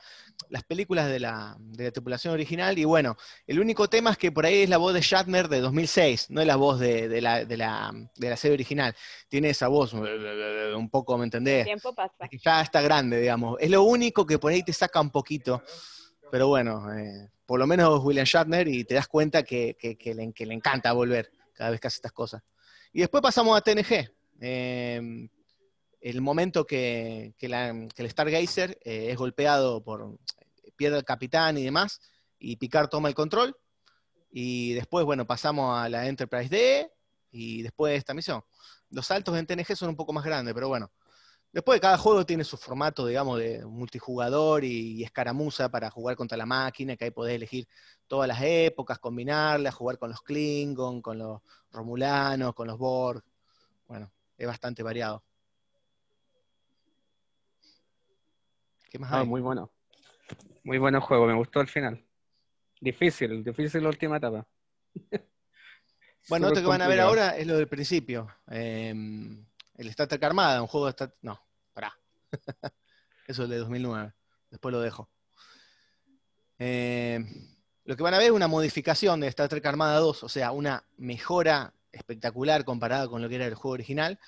[0.49, 4.31] las películas de la, de la tripulación original, y bueno, el único tema es que
[4.31, 7.19] por ahí es la voz de Shatner de 2006, no es la voz de, de
[7.19, 8.95] la, de la- de la serie original,
[9.27, 11.59] tiene esa voz un poco, ¿me entendés?
[11.59, 12.27] El tiempo pasa.
[12.29, 13.57] que ya está grande, digamos.
[13.59, 15.61] Es lo único que por ahí te saca un poquito.
[16.31, 20.13] Pero bueno, eh, por lo menos William Shatner y te das cuenta que, que- que
[20.15, 22.41] le, que le encanta volver cada vez que hace estas cosas.
[22.93, 24.09] Y después pasamos a TNG.
[24.41, 25.29] eh,
[26.01, 30.17] el momento que, el Stargazer eh, es golpeado por,
[30.75, 32.01] pierde el capitán y demás,
[32.39, 33.55] y Picard toma el control.
[34.31, 36.91] Y después, bueno, pasamos a la Enterprise D
[37.31, 38.43] y después esta misión.
[38.89, 40.91] Los saltos en TNG son un poco más grandes, pero bueno.
[41.53, 46.37] Después cada juego tiene su formato, digamos, de multijugador y, y escaramuza para jugar contra
[46.37, 47.67] la máquina, que ahí podés elegir
[48.07, 53.21] todas las épocas, combinarlas, jugar con los Klingon, con los Romulanos, con los Borg.
[53.87, 55.23] Bueno, es bastante variado.
[58.89, 59.27] ¿Qué más Ah, hay?
[59.27, 59.71] muy bueno.
[60.63, 62.05] Muy bueno juego, me gustó el final.
[62.79, 64.47] Difícil, difícil la última etapa.
[66.29, 68.27] Bueno, esto que van a ver ahora es lo del principio.
[68.51, 68.93] Eh,
[69.81, 71.13] el Star Trek Armada, un juego de Star...
[71.21, 71.41] No,
[71.73, 71.97] pará.
[73.27, 74.13] Eso es de 2009.
[74.49, 75.09] Después lo dejo.
[76.59, 77.19] Eh,
[77.85, 80.51] lo que van a ver es una modificación de Star Trek Armada 2, o sea,
[80.51, 84.19] una mejora espectacular comparada con lo que era el juego original.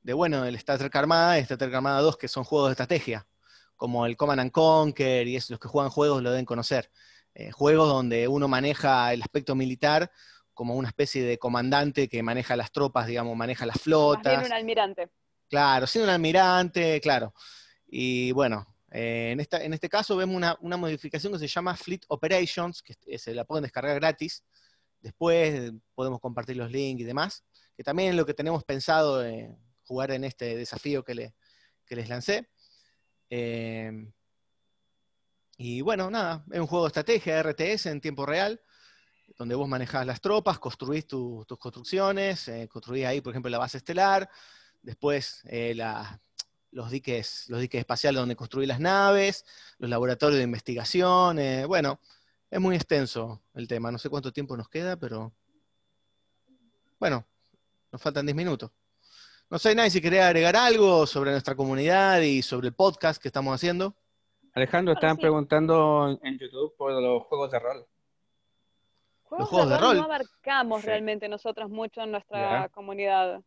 [0.00, 2.72] De bueno, el Star Trek Armada y Star Trek Armada 2, que son juegos de
[2.72, 3.26] estrategia,
[3.74, 6.90] como el Command and Conquer, y es, los que juegan juegos lo deben conocer.
[7.34, 10.10] Eh, juegos donde uno maneja el aspecto militar
[10.60, 14.44] como una especie de comandante que maneja las tropas, digamos, maneja las flotas.
[14.46, 15.08] un almirante.
[15.48, 17.32] Claro, siendo un almirante, claro.
[17.86, 21.74] Y bueno, eh, en, esta, en este caso vemos una, una modificación que se llama
[21.78, 24.44] Fleet Operations, que eh, se la pueden descargar gratis.
[25.00, 27.42] Después eh, podemos compartir los links y demás,
[27.74, 31.34] que también es lo que tenemos pensado eh, jugar en este desafío que, le-
[31.86, 32.50] que les lancé.
[33.30, 34.12] Eh,
[35.56, 38.60] y bueno, nada, es un juego de estrategia, RTS en tiempo real,
[39.40, 43.56] donde vos manejás las tropas, construís tu- tus construcciones, eh, construís ahí, por ejemplo, la
[43.56, 44.28] base estelar,
[44.82, 46.20] después eh, la-
[46.72, 49.46] los, diques, los diques espaciales donde construís las naves,
[49.78, 52.00] los laboratorios de investigación, eh, bueno,
[52.50, 55.32] es muy extenso el tema, no sé cuánto tiempo nos queda, pero
[56.98, 57.24] bueno,
[57.90, 58.70] nos faltan 10 minutos.
[59.48, 63.28] No sé, nadie si quería agregar algo sobre nuestra comunidad y sobre el podcast que
[63.28, 63.96] estamos haciendo.
[64.52, 67.86] Alejandro, estaban preguntando en YouTube por los juegos de rol.
[69.30, 69.96] Juegos, juegos de rol.
[69.96, 70.86] no abarcamos Sí.
[70.88, 73.40] realmente nosotros mucho en nuestra comunidad.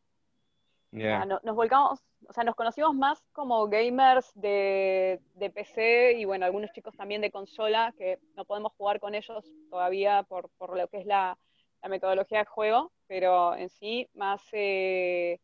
[0.92, 1.22] Ya.
[1.22, 6.26] Ah, no- nos volcamos, o sea, nos conocimos más como gamers de, de PC y
[6.26, 10.78] bueno, algunos chicos también de consola que no podemos jugar con ellos todavía por, por
[10.78, 11.38] lo que es la,
[11.82, 15.40] la metodología de juego, pero en sí más, eh,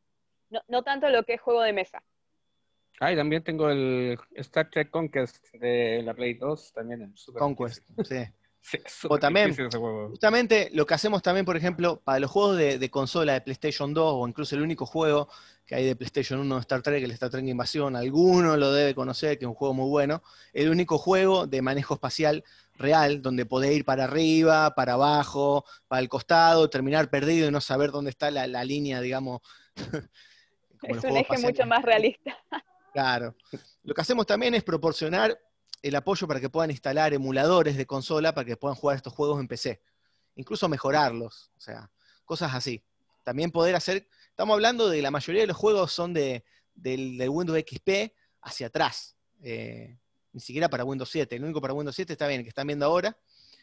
[0.50, 2.02] no, no tanto lo que es juego de mesa.
[3.02, 7.40] Ah, y también tengo el Star Trek Conquest de la Play 2, también en Super
[7.42, 8.24] Conquest, sí.
[8.62, 9.56] Sí, O también,
[10.10, 13.94] justamente lo que hacemos también, por ejemplo, para los juegos de, de consola de PlayStation
[13.94, 15.30] 2, o incluso el único juego
[15.66, 18.94] que hay de PlayStation 1 de Star Trek, el Star Trek Invasión, alguno lo debe
[18.96, 20.22] conocer, que es un juego muy bueno.
[20.52, 22.44] El único juego de manejo espacial
[22.76, 27.62] real, donde podés ir para arriba, para abajo, para el costado, terminar perdido y no
[27.62, 29.42] saber dónde está la, la línea, digamos.
[30.80, 31.44] como Es los un eje espaciales.
[31.44, 32.38] mucho más realista.
[32.92, 33.36] Claro.
[33.84, 35.40] Lo que hacemos también es proporcionar
[35.82, 39.40] el apoyo para que puedan instalar emuladores de consola para que puedan jugar estos juegos
[39.40, 39.82] en PC.
[40.36, 41.52] Incluso mejorarlos.
[41.58, 41.92] O sea,
[42.26, 42.84] cosas así.
[43.24, 44.08] También poder hacer.
[44.30, 48.68] Estamos hablando de la mayoría de los juegos son de, del, del Windows XP hacia
[48.68, 49.16] atrás.
[49.42, 49.98] Eh,
[50.32, 51.36] ni siquiera para Windows 7.
[51.36, 53.18] El único para Windows 7 está bien, el que están viendo ahora,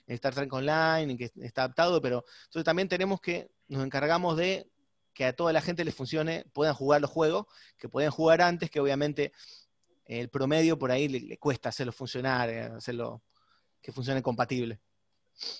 [0.07, 4.71] Star Trek Online, que está adaptado, pero entonces también tenemos que, nos encargamos de
[5.13, 7.47] que a toda la gente les funcione, puedan jugar los juegos,
[7.79, 9.33] que pueden jugar antes, que obviamente
[10.07, 13.23] el promedio por ahí le, le cuesta hacerlo funcionar, eh, hacerlo
[13.83, 14.81] que funcione compatible.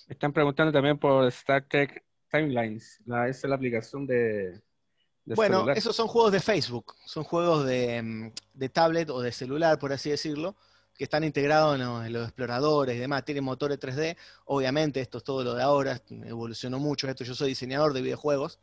[0.07, 2.99] Están preguntando también por Star Trek Timelines.
[3.05, 4.61] La, esa es la aplicación de,
[5.25, 5.77] de Bueno, celular.
[5.77, 9.93] esos son juegos de Facebook, son juegos de, mm, de tablet o de celular, por
[9.93, 10.55] así decirlo,
[10.95, 15.19] que están integrados en los, en los exploradores y demás, tienen motores 3D, obviamente esto
[15.19, 18.59] es todo lo de ahora, evolucionó mucho esto, yo soy diseñador de videojuegos,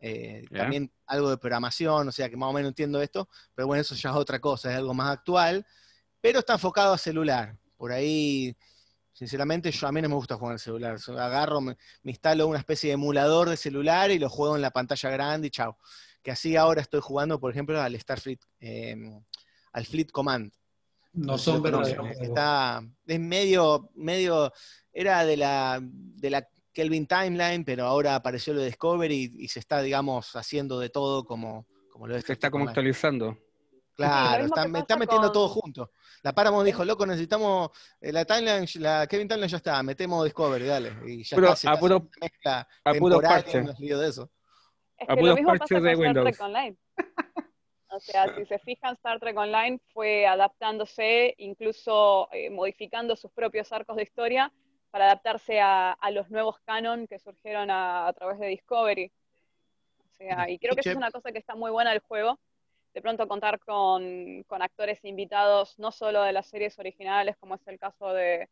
[0.00, 3.80] eh, también algo de programación, o sea que más o menos entiendo esto, pero bueno,
[3.80, 5.66] eso ya es otra cosa, es algo más actual,
[6.20, 8.56] pero está enfocado a celular, por ahí...
[9.18, 10.98] Sinceramente, yo a mí no me gusta jugar en el celular.
[11.18, 14.72] Agarro, me, me instalo una especie de emulador de celular y lo juego en la
[14.72, 15.78] pantalla grande y chao.
[16.22, 18.94] Que así ahora estoy jugando, por ejemplo, al Starfleet, eh,
[19.72, 20.52] al Fleet Command.
[21.14, 22.10] No son verdaderos.
[22.20, 24.52] Está, es medio, medio,
[24.92, 29.48] era de la, de la Kelvin Timeline, pero ahora apareció lo de Discovery y, y
[29.48, 33.38] se está, digamos, haciendo de todo como, como lo de Se está como actualizando.
[33.94, 35.90] Claro, mismo está, metiendo con- todo junto.
[36.22, 40.66] La Paramount dijo, loco, necesitamos eh, la timeline, la Kevin Timeline ya está, metemos Discovery,
[40.66, 40.92] dale.
[41.06, 43.62] Y ya Puro- está, se a está puro- mezcla a puro parche.
[43.62, 44.30] de eso.
[44.98, 46.24] Es A lo mismo pasa con de Star Windows.
[46.36, 46.76] Trek Online.
[47.88, 53.72] O sea, si se fijan, Star Trek Online fue adaptándose, incluso eh, modificando sus propios
[53.72, 54.52] arcos de historia
[54.96, 59.12] para adaptarse a, a los nuevos canon que surgieron a, a través de Discovery.
[59.98, 62.38] O sea, y creo que eso es una cosa que está muy buena del juego.
[62.94, 67.68] De pronto contar con, con actores invitados, no solo de las series originales, como es
[67.68, 68.48] el caso de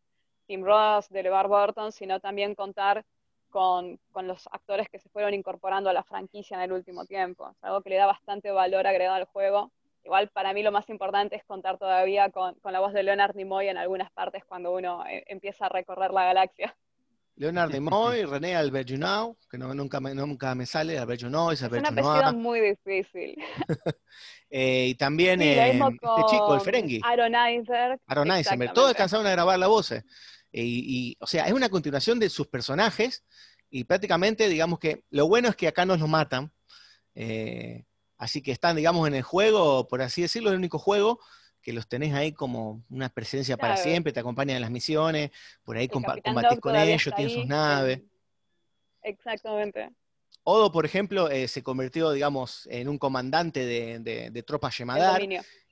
[0.46, 3.06] Tim Ross, de LeVar Burton, sino también contar
[3.48, 7.48] con, con los actores que se fueron incorporando a la franquicia en el último tiempo.
[7.48, 9.72] Es algo que le da bastante valor agregado al juego.
[10.04, 13.34] Igual para mí lo más importante es contar todavía con, con la voz de Leonard
[13.34, 16.76] Nimoy en algunas partes cuando uno eh, empieza a recorrer la galaxia.
[17.36, 22.08] Leonard Nimoy, René Albergenau, que no, nunca, me, nunca me sale, Albergenau, Es un Albergenau.
[22.10, 23.36] apellido muy difícil.
[24.56, 27.00] Eh, y también Sí, lo eh, este chico, el Ferengi.
[27.02, 27.98] Aaron Eisenberg.
[28.06, 29.90] Aaron Eisenberg, todos alcanzaron a grabar la voz.
[29.90, 30.04] eh.
[30.52, 33.24] Y, y, o sea, es una continuación de sus personajes
[33.68, 36.52] y prácticamente, digamos que lo bueno es que acá no los matan.
[37.16, 37.84] eh,
[38.24, 41.20] así que están, digamos, en el juego, por así decirlo, el único juego
[41.60, 43.90] que los tenés ahí como una presencia para Claro.
[43.90, 45.30] siempre, te acompañan en las misiones,
[45.62, 48.00] por ahí combatís Doc con ellos, tienen sus naves.
[49.02, 49.90] Exactamente.
[50.42, 55.22] Odo, por ejemplo, eh, se convirtió, digamos, en un comandante de, de, de tropas Yemadar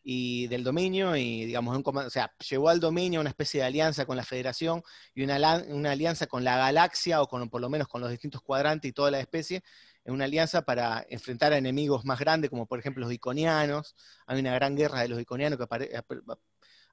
[0.04, 4.04] y del dominio, y digamos, un o sea, llevó al dominio una especie de alianza
[4.04, 4.82] con la Federación
[5.14, 8.42] y una, una alianza con la galaxia, o con, por lo menos con los distintos
[8.42, 9.62] cuadrantes y toda la especie,
[10.04, 13.94] en una alianza para enfrentar a enemigos más grandes, como por ejemplo los iconianos.
[14.26, 16.38] Hay una gran guerra de los iconianos que apare- ap-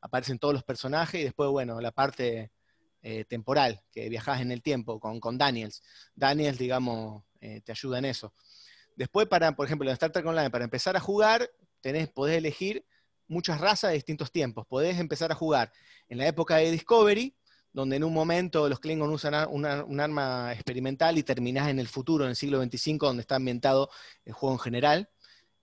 [0.02, 2.52] aparecen todos los personajes, y después, bueno, la parte
[3.02, 5.82] eh, temporal, que viajás en el tiempo con, con Daniels.
[6.16, 8.34] Daniels, digamos, eh, te ayuda en eso.
[8.96, 11.50] Después, para, por ejemplo, en Star Trek Online, para empezar a jugar,
[11.82, 12.86] tenés, podés elegir
[13.28, 14.66] muchas razas de distintos tiempos.
[14.68, 15.72] Podés empezar a jugar
[16.10, 17.34] en la época de Discovery,
[17.74, 21.88] donde en un momento los Klingons usan una- un arma experimental y terminás en el
[21.88, 23.90] futuro, en el siglo XXV, donde está ambientado
[24.26, 25.10] el juego en general.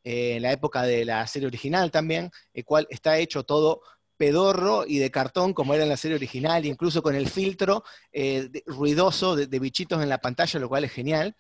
[0.05, 3.81] Eh, en la época de la serie original también, el cual está hecho todo
[4.17, 7.83] pedorro y de cartón como era en la serie original, incluso con el filtro
[8.13, 11.37] eh, de- ruidoso de, bichitos en la pantalla, lo cual es genial.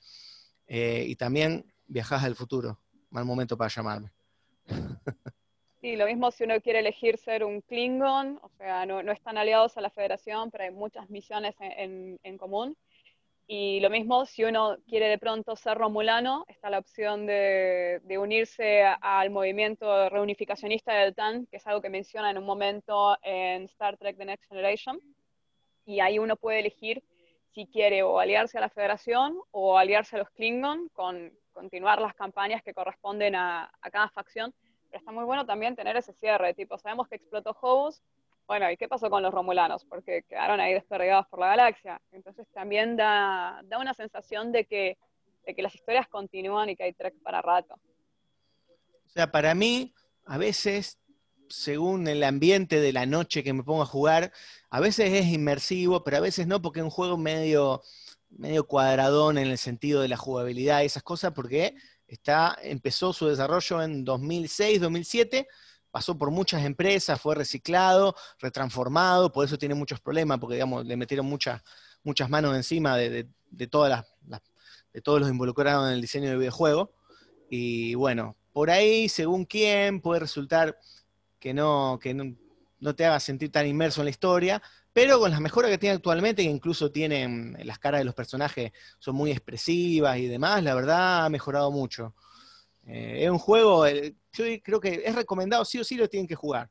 [0.66, 2.80] Eh, y también viajás al futuro.
[3.10, 4.10] Mal momento para llamarme.
[5.80, 9.76] Sí, lo mismo si uno quiere elegir ser un Klingon, o sea, no, están aliados
[9.76, 12.76] a la Federación, pero hay muchas misiones en, común.
[13.46, 18.84] Y lo mismo si uno quiere de pronto ser romulano, está la opción de, unirse
[18.84, 23.98] al movimiento reunificacionista del TAN, que es algo que menciona en un momento en Star
[23.98, 24.98] Trek The Next Generation.
[25.84, 27.02] Y ahí uno puede elegir
[27.54, 32.14] si quiere o aliarse a la Federación o aliarse a los Klingon con continuar las
[32.14, 34.54] campañas que corresponden a cada facción.
[34.96, 38.02] Está muy bueno también tener ese cierre, tipo, sabemos que explotó Hobos,
[38.46, 39.84] bueno, ¿y qué pasó con los Romulanos?
[39.84, 42.00] Porque quedaron ahí desperdigados por la galaxia.
[42.12, 44.98] Entonces también da, da una sensación de que,
[45.44, 47.74] de que las historias continúan y que hay trek para rato.
[47.74, 49.92] O sea, para mí,
[50.26, 51.00] a veces,
[51.48, 54.32] según el ambiente de la noche que me pongo a jugar,
[54.70, 57.82] a veces es inmersivo, pero a veces no, porque es un juego medio,
[58.30, 61.74] medio cuadradón en el sentido de la jugabilidad y esas cosas, porque
[62.06, 65.48] está, empezó su desarrollo en 2006, 2007
[65.96, 70.94] pasó por muchas empresas, fue reciclado, retransformado, por eso tiene muchos problemas, porque digamos, le
[70.94, 71.62] metieron muchas,
[72.02, 73.26] muchas manos encima de,
[73.70, 74.42] todas las,
[74.92, 76.92] de todos los involucrados en el diseño de videojuego.
[77.48, 80.78] Y bueno, por ahí, según quién, puede resultar
[81.38, 84.62] que no, que no, te haga sentir tan inmerso en la historia,
[84.96, 88.72] pero con las mejoras que tiene actualmente, que incluso tienen las caras de los personajes
[88.98, 92.14] son muy expresivas y demás, la verdad ha mejorado mucho.
[92.86, 96.34] Eh, es un juego, yo creo que es recomendado, sí o sí lo tienen que
[96.34, 96.70] jugar.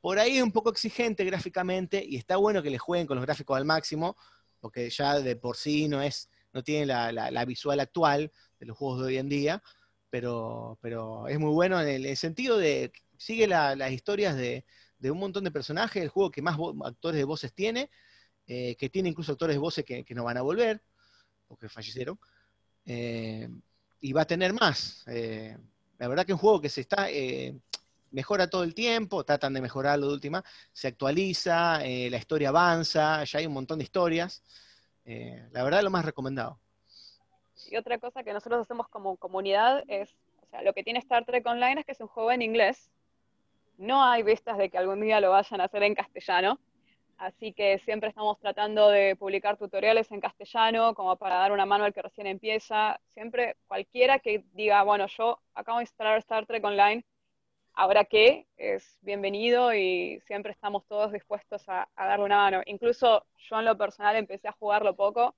[0.00, 3.26] Por ahí es un poco exigente gráficamente y está bueno que le jueguen con los
[3.26, 4.16] gráficos al máximo,
[4.58, 9.00] porque ya de por sí no, es, no tiene la, visual actual de los juegos
[9.00, 9.62] de hoy en día,
[10.08, 14.64] pero, pero es muy bueno en el, sentido de sigue las historias de,
[15.10, 17.90] un montón de personajes, el juego que más actores de voces tiene,
[18.46, 20.82] eh, que tiene incluso actores de voces que, no van a volver,
[21.48, 22.18] porque fallecieron.
[22.86, 23.48] Eh,
[24.00, 25.04] y va a tener más.
[25.06, 25.56] Eh,
[25.98, 27.08] la verdad que es un juego que se está,
[28.10, 33.38] mejora todo el tiempo, tratan de mejorarlo de última, se actualiza, la historia avanza, ya
[33.38, 34.42] hay un montón de historias.
[35.04, 36.58] la verdad, lo más recomendado.
[37.70, 41.24] Y otra cosa que nosotros hacemos como comunidad es, o sea, lo que tiene Star
[41.24, 42.90] Trek Online es que es un juego en inglés.
[43.78, 46.58] No hay vistas de que algún día lo vayan a hacer en castellano.
[47.18, 51.84] Así que siempre estamos tratando de publicar tutoriales en castellano, como para dar una mano
[51.84, 53.00] al que recién empieza.
[53.14, 57.04] Siempre cualquiera que diga, bueno, yo acabo de instalar Star Trek Online,
[57.74, 62.62] ahora qué, es bienvenido y siempre estamos todos dispuestos a, darle una mano.
[62.66, 65.34] Incluso yo en lo personal empecé a jugarlo poco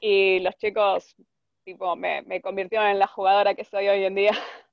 [0.00, 1.16] y los chicos,
[1.64, 4.32] tipo, me, me convirtieron en la jugadora que soy hoy en día.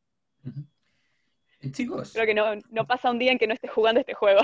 [1.72, 2.14] Chicos.
[2.14, 4.42] Creo que no, no pasa un día en que no esté jugando este juego.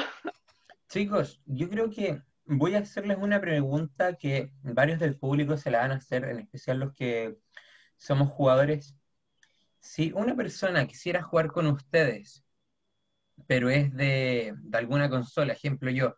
[0.90, 5.80] Chicos, yo creo que voy a hacerles una pregunta que varios del público se la
[5.80, 7.38] van a hacer, en especial los que
[7.98, 8.96] somos jugadores.
[9.80, 12.44] Si una persona quisiera jugar con ustedes,
[13.48, 16.16] pero es de, alguna consola, ejemplo yo,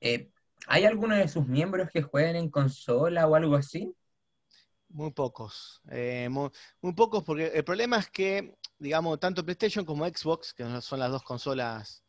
[0.00, 0.30] eh,
[0.66, 3.94] ¿hay alguno de sus miembros que jueguen en consola o algo así?
[4.96, 10.06] Muy pocos, eh, muy, muy, pocos porque el problema es que, digamos, tanto PlayStation como
[10.06, 12.02] Xbox, que son las dos consolas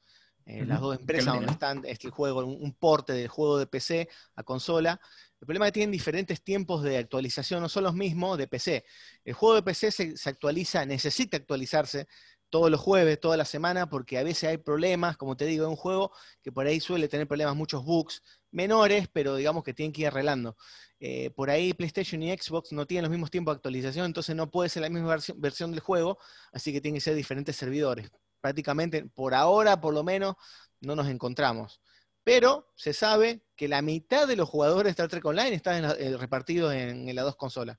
[0.48, 4.08] eh, las dos empresas donde están este juego, un, porte del juego de PC
[4.38, 5.02] a consola.
[5.42, 8.86] El problema es que tienen diferentes tiempos de actualización, no son los mismos de PC.
[9.26, 12.08] El juego de PC se, actualiza, necesita actualizarse
[12.50, 15.72] todos los jueves, toda la semana, porque a veces hay problemas, como te digo, en
[15.72, 18.24] un juego que por ahí suele tener problemas, muchos bugs
[18.58, 20.58] menores, pero digamos que tienen que ir arreglando.
[21.00, 24.52] Eh, por ahí PlayStation y Xbox no tienen los mismos tiempos de actualización, entonces no
[24.52, 26.18] puede ser la misma versión del juego,
[26.52, 30.36] así que tienen que ser diferentes servidores prácticamente por ahora por lo menos
[30.82, 31.82] no nos encontramos.
[32.24, 36.18] Pero se sabe que la mitad de los jugadores de Star Trek Online están eh,
[36.18, 37.78] repartidos en, las dos consolas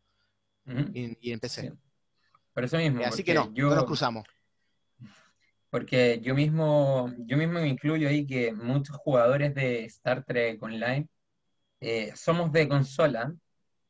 [0.95, 1.73] y, en PC.
[2.55, 3.03] Por eso mismo.
[3.05, 4.25] Así que no, no nos cruzamos.
[5.71, 11.09] Porque yo mismo, yo mismo me incluyo ahí que muchos jugadores de Star Trek Online
[11.81, 13.35] eh, somos de consola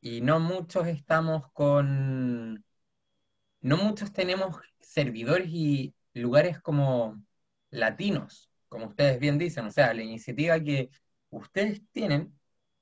[0.01, 2.65] y no muchos estamos con.
[3.61, 7.23] No muchos tenemos servidores y lugares como
[7.71, 10.91] latinos, como ustedes bien dicen, o sea, la iniciativa que
[11.31, 12.39] ustedes tienen,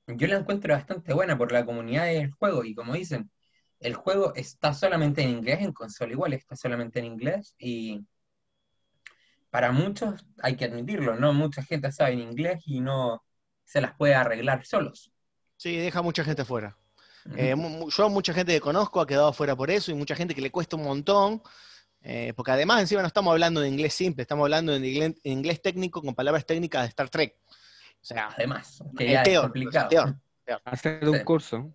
[0.07, 3.31] yo la encuentro bastante buena por la comunidad del juego y como dicen,
[3.79, 8.05] el juego está solamente en inglés, en consola igual está solamente en inglés y
[9.49, 13.23] para muchos, hay que admitirlo, no mucha gente sabe en inglés y no
[13.63, 15.11] se las puede arreglar solos.
[15.55, 16.77] Sí, deja mucha gente fuera.
[17.35, 17.55] Eh,
[17.89, 20.49] yo mucha gente que conozco ha quedado fuera por eso y mucha gente que le
[20.49, 21.41] cuesta un montón
[22.01, 26.01] eh, porque además encima no estamos hablando de inglés simple, estamos hablando de inglés, técnico
[26.01, 27.35] con palabras técnicas de Star Trek.
[28.01, 30.15] O sea, además, que ya es complicado.
[30.63, 31.69] Hacer un curso.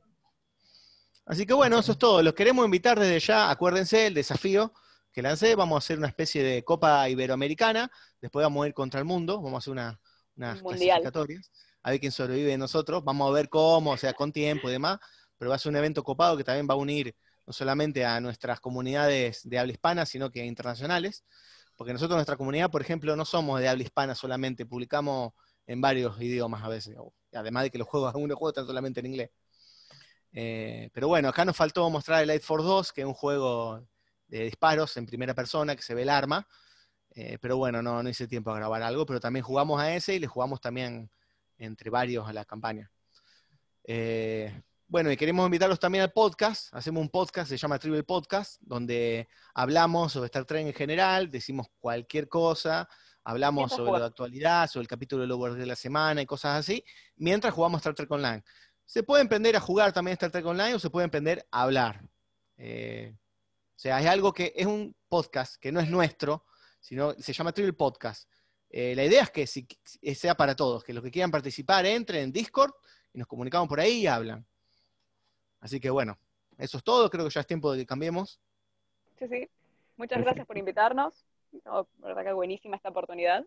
[1.26, 2.22] Así que bueno, eso es todo.
[2.22, 4.72] Los queremos invitar desde ya, acuérdense el desafío
[5.12, 7.90] que lancé, vamos a hacer una especie de Copa Iberoamericana,
[8.20, 10.00] después vamos a ir contra el mundo, vamos a hacer una,
[10.36, 11.50] unas clasificatorias,
[11.82, 14.72] a ver quién sobrevive de nosotros, vamos a ver cómo, o sea, con tiempo y
[14.72, 14.98] demás,
[15.36, 17.14] pero va a ser un evento copado que también va a unir
[17.46, 21.24] no solamente a nuestras comunidades de habla hispana, sino que internacionales,
[21.76, 25.32] porque nosotros, nuestra comunidad, por ejemplo, no somos de habla hispana solamente, publicamos
[25.66, 26.96] en varios idiomas a veces,
[27.32, 29.30] además de que los juegos, algunos juegos están solamente en inglés.
[30.34, 33.86] Eh, pero bueno, acá nos faltó mostrar el Light for 2, que es un juego
[34.38, 36.48] de disparos en primera persona, que se ve el arma.
[37.14, 40.14] Eh, pero bueno, no, no hice tiempo a grabar algo, pero también jugamos a ese
[40.14, 41.10] y le jugamos también
[41.58, 42.90] entre varios a la campaña.
[43.84, 46.74] Eh, bueno, y queremos invitarlos también al podcast.
[46.74, 51.66] Hacemos un podcast, se llama Trivial Podcast, donde hablamos sobre Star Trek en general, decimos
[51.78, 52.88] cualquier cosa,
[53.24, 56.82] hablamos sobre la actualidad, sobre el capítulo de Lowers de la semana y cosas así,
[57.16, 58.42] mientras jugamos Star Trek Online.
[58.86, 62.02] Se puede emprender a jugar también Star Trek Online o se puede emprender a hablar.
[62.56, 63.14] Eh,
[63.82, 66.44] sea, es algo que es un podcast que no es nuestro,
[66.80, 68.28] sino se llama Trivial Podcast.
[68.70, 71.84] Eh, la idea es que si- si- sea para todos, que los que quieran participar
[71.84, 72.72] entren en Discord
[73.12, 74.46] y nos comunicamos por ahí y hablan.
[75.60, 76.16] Así que bueno,
[76.58, 77.10] eso es todo.
[77.10, 78.40] Creo que ya es tiempo de que cambiemos.
[79.18, 79.48] Sí, sí.
[79.96, 81.24] Muchas gracias por invitarnos.
[81.64, 83.44] No, la verdad que buenísima esta oportunidad.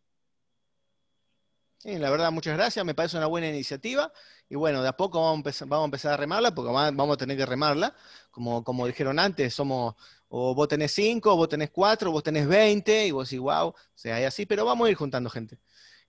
[1.85, 2.83] Sí, la verdad, muchas gracias.
[2.83, 4.11] Me parece una buena iniciativa.
[4.49, 6.89] Y bueno, de a poco vamos a empezar, vamos a, empezar a remarla, porque va-
[6.89, 7.93] vamos a tener que remarla.
[8.31, 9.93] Como, como dijeron antes, somos,
[10.27, 13.75] o vos tenés cinco, vos tenés cuatro, vos tenés 20, y vos decís, wow, o
[13.93, 15.59] sea, hay así, pero vamos a ir juntando gente.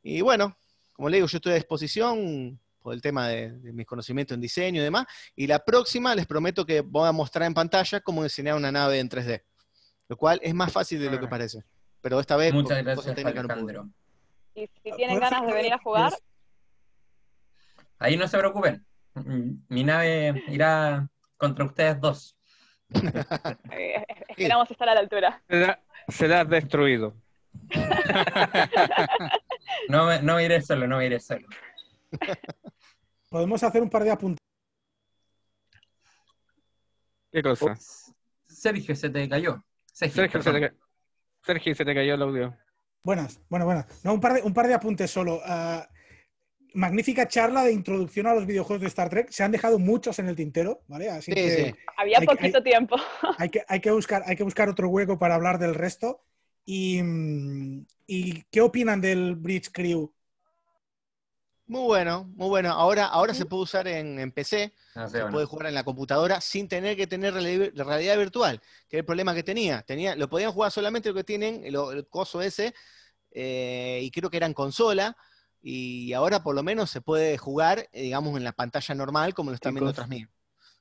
[0.03, 0.57] Y bueno,
[0.95, 4.41] como le digo, yo estoy a disposición por el tema de, de mis conocimientos en
[4.41, 5.05] diseño y demás.
[5.35, 8.99] Y la próxima les prometo que voy a mostrar en pantalla cómo diseñar una nave
[8.99, 9.43] en 3D.
[10.09, 11.65] Lo cual es más fácil de lo que parece.
[12.01, 14.06] Pero esta vez, Muchas por gracias, no pude.
[14.57, 16.13] Y si tienen ganas de venir a jugar,
[17.99, 18.85] Ahí no se preocupen.
[19.69, 22.37] Mi nave irá contra ustedes dos.
[23.71, 25.43] eh, esperamos estar a la altura.
[25.49, 27.15] Será, será destruido.
[29.89, 31.47] No me, no me iré solo, no me iré solo.
[33.31, 34.39] Podemos hacer un par de apuntes.
[37.33, 37.75] ¿Qué cosa?
[38.47, 39.65] Sergio, se te cayó.
[39.93, 40.71] Sergio, Sergio, se perdón.
[40.71, 40.87] te, ca-
[41.43, 42.57] Sergio, se te cayó el audio.
[43.03, 43.87] Buenas, buenas, buenas.
[44.05, 45.41] No, un par de, un par de apuntes solo.
[45.45, 45.89] Ah,
[46.75, 49.31] magnífica charla de introducción a los videojuegos de Star Trek.
[49.31, 51.09] Se han dejado muchos en el tintero, ¿vale?
[51.09, 51.75] Así Sí, que sí.
[51.97, 52.97] Había Hay poquito tiempo.
[53.39, 56.23] hay que, hay, que buscar, hay que buscar otro hueco para hablar del resto.
[56.65, 60.13] Y, mm, ¿y qué opinan del Bridge Crew?
[61.69, 62.71] Muy bueno, muy bueno.
[62.71, 65.33] Ahora, ahora se puede usar en, en PC, No sé, se bueno.
[65.33, 69.05] puede jugar en la computadora sin tener que tener reali- realidad virtual, que es el
[69.05, 69.83] problema que tenía.
[69.83, 72.73] tenía lo podían jugar solamente lo que tienen, el, el coso ese,
[73.33, 75.17] eh, y creo que era en consola,
[75.61, 79.51] y ahora por lo menos se puede jugar, eh, digamos, en la pantalla normal, como
[79.51, 80.29] lo están viendo otras mías.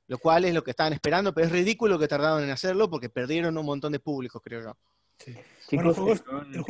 [0.06, 3.08] Lo cual es lo que estaban esperando, pero es ridículo que tardaron en hacerlo porque
[3.08, 4.78] perdieron un montón de públicos, creo yo.
[5.72, 6.12] Bueno, el juego,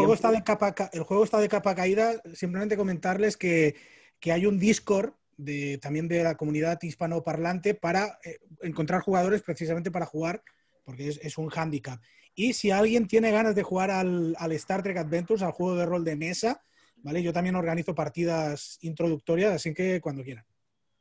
[0.08, 2.14] el está de capa, ca- el juego está de capa caída.
[2.34, 3.76] Simplemente comentarles que,
[4.20, 9.90] que hay un Discord de, también de la comunidad hispanoparlante para eh, encontrar jugadores precisamente
[9.90, 10.42] para jugar,
[10.84, 12.00] porque es, es un hándicap.
[12.34, 15.86] Y si alguien tiene ganas de jugar al, al Star Trek Adventures, al juego de
[15.86, 16.62] rol de mesa,
[16.96, 17.22] ¿vale?
[17.22, 20.44] Yo también organizo partidas introductorias, así que cuando quieran.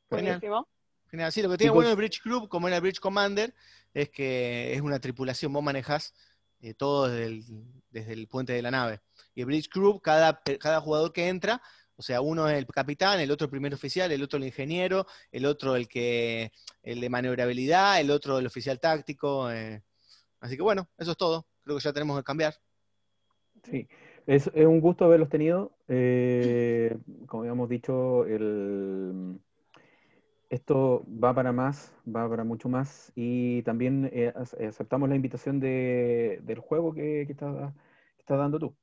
[0.10, 0.40] Genial.
[0.40, 0.68] Buenísimo.
[1.10, 1.32] Genial.
[1.32, 3.54] Sí, lo que tiene bueno el Bridge Club, como era el Bridge Commander,
[3.94, 6.14] es que es una tripulación, vos manejás
[6.62, 7.46] eh, todo desde el,
[7.90, 9.02] desde el puente de la nave.
[9.34, 11.62] Y el Bridge Club, cada, cada jugador que entra,
[11.98, 15.06] o sea, uno es el capitán, el otro el primer oficial, el otro el ingeniero,
[15.32, 16.52] el otro el que
[16.84, 19.52] el de maniobrabilidad, el otro el oficial táctico.
[19.52, 19.84] eh.
[20.40, 21.46] Así que bueno, eso es todo.
[21.64, 22.56] Creo que ya tenemos que cambiar.
[23.64, 23.88] Sí,
[24.28, 25.78] es, un gusto haberlos tenido.
[25.88, 29.40] Eh, como habíamos dicho, el,
[30.50, 33.12] esto va para más, va para mucho más.
[33.16, 37.74] Y también eh, ac- aceptamos la invitación de, del juego que estás
[38.28, 38.76] dando tú.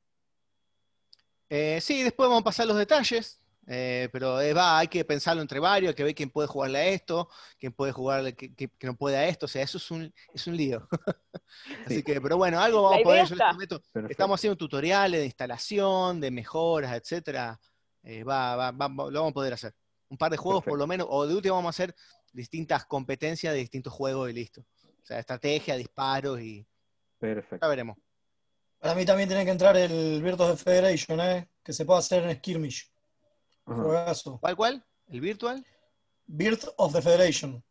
[1.54, 5.42] Eh, sí, después vamos a pasar los detalles, eh, pero eh, va, hay que pensarlo
[5.42, 7.28] entre varios, hay que ver quién puede jugarle a esto,
[7.60, 10.10] quién puede jugarle, que, que- que no puede a esto, o sea, eso es un,
[10.32, 10.88] es un lío.
[11.86, 12.02] Así Sí.
[12.02, 16.22] que, pero bueno, algo vamos a poder, yo les prometo, estamos haciendo tutoriales de instalación,
[16.22, 17.60] de mejoras, etcétera,
[18.02, 19.74] eh, va, va- va- lo vamos a poder hacer.
[20.08, 21.94] Un par de juegos por lo menos, o de último vamos a hacer
[22.32, 24.62] distintas competencias de distintos juegos y listo.
[25.02, 26.66] O sea, estrategia, disparos y
[27.18, 27.58] Perfecto.
[27.60, 27.98] ya veremos.
[28.82, 31.48] Para mí también tiene que entrar el Virtus of Federation, ¿eh?
[31.62, 32.90] que se puede hacer en Skirmish.
[33.64, 34.84] ¿Cuál, cuál?
[35.06, 35.64] ¿El virtual?
[36.26, 37.62] Birth of the Federation.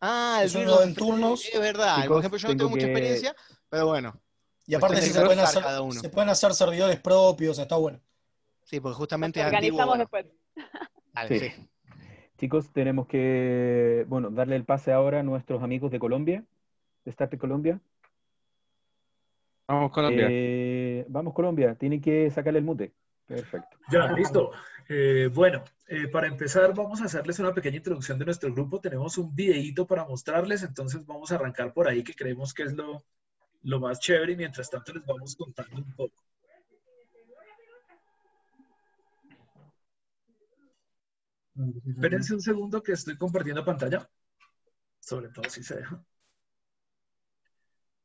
[0.00, 1.44] Ah, el Es uno Virtua en turnos.
[1.52, 3.36] Es verdad, por ejemplo, yo no tengo tengo mucha que- experiencia,
[3.68, 4.18] pero bueno.
[4.66, 6.00] Y aparte sí de se pueden, hacer, cada uno.
[6.00, 8.00] se pueden hacer servidores propios, está bueno.
[8.64, 9.78] Sí, porque justamente Nos antiguo.
[9.82, 10.32] organizamos bueno.
[10.56, 10.56] después.
[11.12, 11.48] Dale, Sí.
[11.50, 11.68] sí.
[12.38, 16.42] Chicos, tenemos que, bueno, darle el pase ahora a nuestros amigos de Colombia,
[17.04, 17.78] de Star Trek Colombia.
[19.70, 20.26] Vamos, Colombia.
[20.28, 22.92] Eh, vamos, Colombia, tienen que sacarle el mute.
[23.24, 23.78] Perfecto.
[23.88, 24.50] Ya, listo.
[24.88, 28.80] Eh, bueno, eh, para empezar vamos a hacerles una pequeña introducción de nuestro grupo.
[28.80, 32.72] Tenemos un videíto para mostrarles, entonces vamos a arrancar por ahí que creemos que es
[32.72, 33.04] lo,
[33.62, 36.24] lo más chévere y mientras tanto les vamos contando un poco.
[41.86, 44.10] Espérense un segundo que estoy compartiendo pantalla,
[44.98, 46.02] sobre todo si se deja.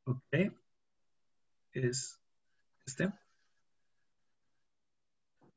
[0.04, 0.52] Ok.
[1.84, 2.20] Es
[2.86, 3.12] este.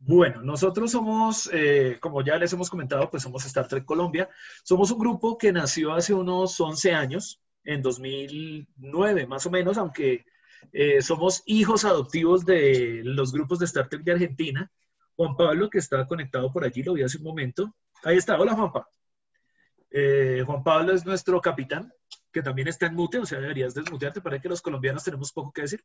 [0.01, 4.29] Bueno, nosotros somos, eh, como ya les hemos comentado, pues somos Star Trek Colombia.
[4.63, 10.25] Somos un grupo que nació hace unos 11 años, en 2009 más o menos, aunque
[10.71, 14.71] eh, somos hijos adoptivos de los grupos de Star Trek de Argentina.
[15.15, 17.75] Juan Pablo, que está conectado por allí, lo vi hace un momento.
[18.03, 18.87] Ahí está, hola Juanpa.
[19.91, 21.91] Eh, Juan Pablo es nuestro capitán,
[22.31, 25.51] que también está en mute, o sea, deberías desmutearte para que los colombianos tenemos poco
[25.51, 25.83] que decir.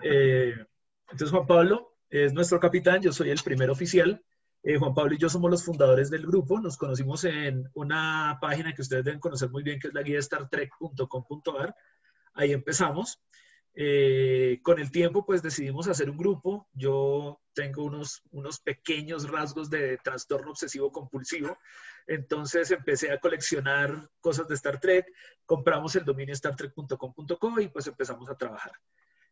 [0.00, 4.22] entonces, Juan Pablo es nuestro capitán, yo soy el primer oficial.
[4.62, 8.74] Eh, Juan Pablo y yo somos los fundadores del grupo, nos conocimos en una página
[8.74, 11.74] que ustedes deben conocer muy bien, que es la guía startrek.com.ar.
[12.34, 13.20] Ahí empezamos.
[13.78, 16.66] Eh, con el tiempo, pues decidimos hacer un grupo.
[16.72, 21.58] Yo tengo unos, unos pequeños rasgos de trastorno obsesivo compulsivo.
[22.06, 25.06] Entonces empecé a coleccionar cosas de Star Trek,
[25.44, 28.72] compramos el dominio startrek.com.co y pues empezamos a trabajar.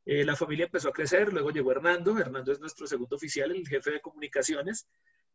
[0.05, 3.67] Eh, la familia empezó a crecer, luego llegó Hernando, Hernando es nuestro segundo oficial, el
[3.67, 4.87] jefe de comunicaciones,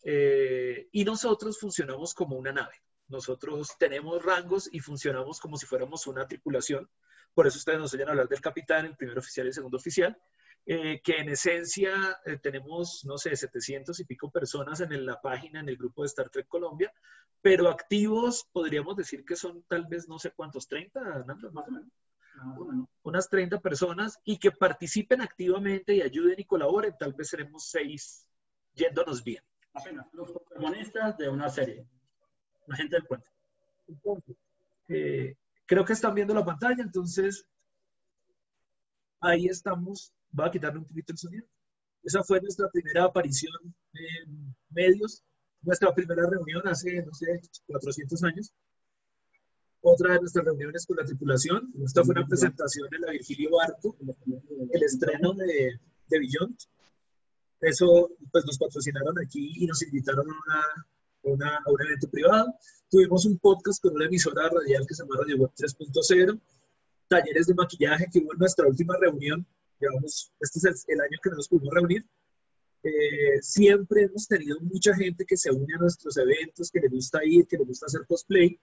[0.04, 2.76] eh, y nosotros funcionamos como una nave.
[3.08, 6.88] Nosotros tenemos rangos y funcionamos como si fuéramos una tripulación.
[7.34, 10.18] Por eso ustedes nos oyen hablar del capitán, el primer oficial y el segundo oficial,
[10.66, 15.70] eh, que en esencia tenemos, no sé, 700 y pico personas en la página, en
[15.70, 16.94] el grupo de Star Trek Colombia,
[17.42, 21.72] pero activos podríamos decir que son tal vez no sé cuántos, 30, Hernando, más o
[21.72, 21.90] menos
[23.04, 26.96] unas 30 personas y que participen activamente y ayuden y colaboren.
[26.98, 28.28] Tal vez seremos seis
[28.74, 29.44] yéndonos bien.
[29.74, 31.86] Apenas, los protagonistas de una serie.
[32.68, 34.36] La gente del puente.
[34.88, 35.36] Eh,
[35.70, 37.46] creo que están viendo la pantalla, entonces
[39.22, 40.12] ahí estamos.
[40.32, 41.46] Voy a quitarle un poquito el sonido.
[42.04, 43.54] Esa fue nuestra primera aparición
[43.94, 45.24] en medios,
[45.62, 48.54] nuestra primera reunión hace, no sé, 400 años
[49.82, 51.72] otra de nuestras reuniones con la tripulación.
[51.86, 53.96] Esta fue una presentación en la Virgilio Barco,
[54.72, 56.58] el estreno de, de Beyond.
[57.62, 60.64] Eso, pues nos patrocinaron aquí y nos invitaron a, una,
[61.42, 62.54] a un evento privado.
[62.90, 66.40] Tuvimos un podcast con una emisora radial que se llama Radio Web 3.0.
[67.08, 69.46] Talleres de maquillaje que hubo en nuestra última reunión.
[69.80, 72.06] Llevamos, este es el, año que nos pudimos reunir.
[72.84, 77.20] Eh, siempre hemos tenido mucha gente que se une a nuestros eventos, que le gusta
[77.24, 78.60] ir, que le gusta hacer cosplay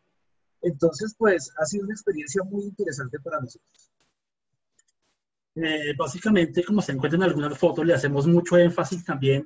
[0.63, 3.93] entonces, pues ha sido una experiencia muy interesante para nosotros.
[5.55, 9.45] Eh, básicamente, como se encuentran en algunas fotos, le hacemos mucho énfasis también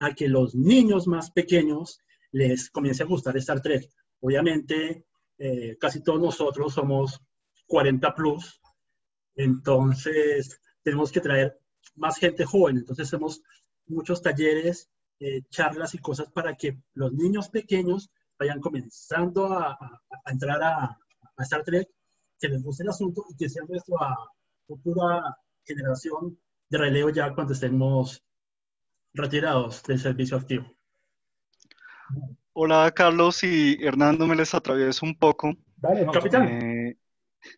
[0.00, 2.00] a que los niños más pequeños
[2.32, 3.88] les comience a gustar Star Trek.
[4.20, 5.06] Obviamente,
[5.38, 7.20] eh, casi todos nosotros somos
[7.66, 8.60] 40 plus,
[9.34, 11.58] entonces tenemos que traer
[11.96, 12.78] más gente joven.
[12.78, 13.42] Entonces, hacemos
[13.86, 19.78] muchos talleres, eh, charlas y cosas para que los niños pequeños vayan comenzando a,
[20.26, 20.98] entrar a,
[21.38, 21.88] Star Trek,
[22.38, 24.16] que les guste el asunto y que sea nuestra
[24.66, 28.22] futura generación de relevo ya cuando estemos
[29.12, 30.72] retirados del servicio activo.
[32.52, 35.54] Hola Carlos y Hernando, me les atravieso un poco.
[35.76, 36.48] Dale, capitán.
[36.48, 36.96] Eh,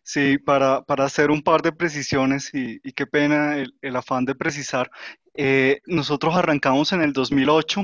[0.03, 4.25] sí, para, para, hacer un par de precisiones y, y qué pena el, el, afán
[4.25, 4.89] de precisar.
[5.33, 7.81] Eh, nosotros arrancamos en el 2008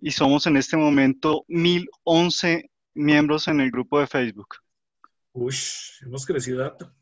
[0.00, 4.56] y somos en este momento 1011 miembros en el grupo de Facebook.
[5.32, 5.54] Uy,
[6.02, 6.92] hemos crecido harto.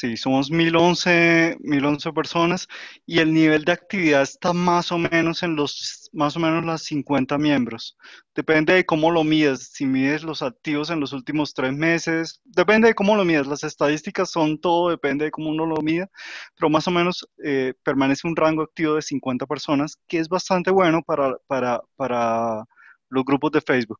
[0.00, 2.68] Sí, somos 1011, 1011 personas
[3.04, 6.82] y el nivel de actividad está más o menos en los, más o menos las
[6.82, 7.98] 50 miembros.
[8.32, 12.86] Depende de cómo lo mides, si mides los activos en los últimos tres meses, depende
[12.86, 13.48] de cómo lo mides.
[13.48, 16.08] Las estadísticas son todo, depende de cómo uno lo mide,
[16.54, 20.70] pero más o menos eh, permanece un rango activo de 50 personas, que es bastante
[20.70, 22.62] bueno para, para, para
[23.08, 23.98] los grupos de Facebook.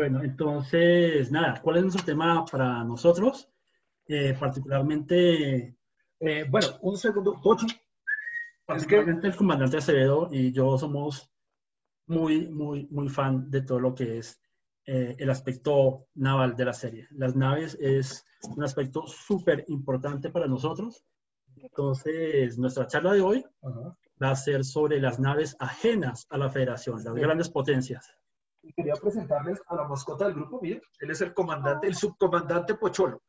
[0.00, 3.50] Bueno, entonces, nada, ¿cuál es nuestro tema para nosotros?
[4.06, 5.76] Eh, particularmente,
[6.18, 7.66] eh, bueno, un segundo, Pochi.
[8.64, 11.30] Particularmente el comandante Acevedo y yo somos
[12.06, 14.40] muy, muy, muy fan de todo lo que es
[14.86, 17.06] eh, el aspecto naval de la serie.
[17.10, 18.24] Las naves es
[18.56, 21.04] un aspecto súper importante para nosotros.
[21.56, 27.04] Entonces, nuestra charla de hoy va a ser sobre las naves ajenas a la federación,
[27.04, 28.16] las grandes potencias
[28.62, 30.60] y quería presentarles a la mascota del grupo.
[30.60, 33.22] Miren, él es el comandante, el subcomandante Pocholo.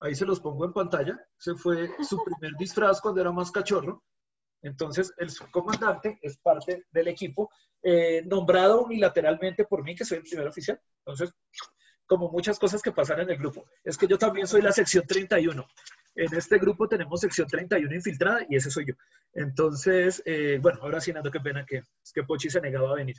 [0.00, 1.18] Ahí se los pongo en pantalla.
[1.38, 4.02] Ese fue su primer disfraz cuando era más cachorro.
[4.62, 7.50] Entonces, el subcomandante es parte del equipo,
[7.82, 10.80] eh, nombrado unilateralmente por mí, que soy el primer oficial.
[10.98, 11.32] Entonces,
[12.06, 15.04] como muchas cosas que pasan en el grupo, es que yo también soy la sección
[15.06, 15.66] 31.
[16.14, 18.94] En este grupo tenemos sección 31 infiltrada y ese soy yo.
[19.32, 23.16] Entonces, eh, bueno, ahora sí, Nando, qué pena que, que Pochi se negaba a venir.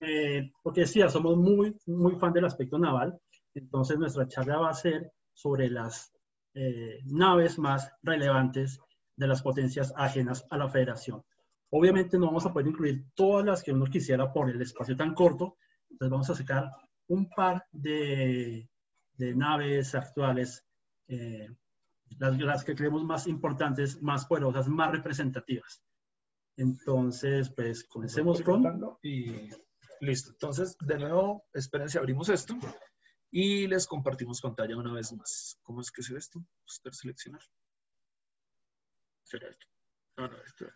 [0.00, 3.18] Eh, porque decía, somos muy, muy fan del aspecto naval,
[3.54, 6.12] entonces nuestra charla va a ser sobre las
[6.54, 8.78] eh, naves más relevantes
[9.16, 11.22] de las potencias ajenas a la federación.
[11.70, 15.14] Obviamente no vamos a poder incluir todas las que uno quisiera por el espacio tan
[15.14, 15.56] corto,
[15.90, 16.70] entonces vamos a sacar
[17.08, 18.68] un par de,
[19.14, 20.64] de naves actuales,
[21.08, 21.48] eh,
[22.18, 25.82] las, las, que creemos más importantes, más poderosas, más representativas.
[26.56, 28.96] Entonces, pues comencemos con...
[29.02, 29.50] Y
[30.00, 30.30] listo.
[30.30, 32.54] Entonces, de nuevo, esperen si abrimos esto
[33.30, 35.58] y les compartimos pantalla una vez más.
[35.62, 36.44] ¿Cómo es que se ve esto?
[36.62, 37.42] Buscar seleccionar.
[39.24, 39.66] ¿Será esto?
[40.16, 40.66] No, no, esto.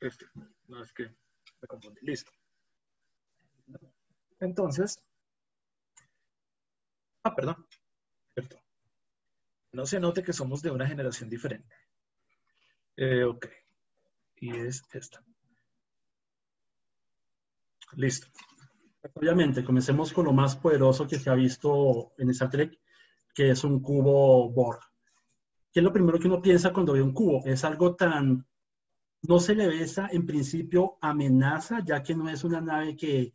[0.00, 0.26] Este.
[0.66, 2.00] No, es que me confundí.
[2.02, 2.30] Listo.
[4.40, 5.02] Entonces,
[7.22, 7.66] ah, perdón,
[8.34, 8.60] perdón.
[9.72, 11.74] No se note que somos de una generación diferente.
[12.96, 13.46] Eh, ok.
[14.36, 15.24] Y es esta.
[17.94, 18.28] Listo.
[19.14, 22.78] Obviamente, comencemos con lo más poderoso que se ha visto en Star Trek,
[23.34, 24.80] que es un cubo Borg.
[25.72, 27.44] ¿Qué es lo primero que uno piensa cuando ve un cubo?
[27.44, 28.46] Es algo tan...
[29.22, 33.32] No se le ve esa, en principio, amenaza, ya que no es una nave que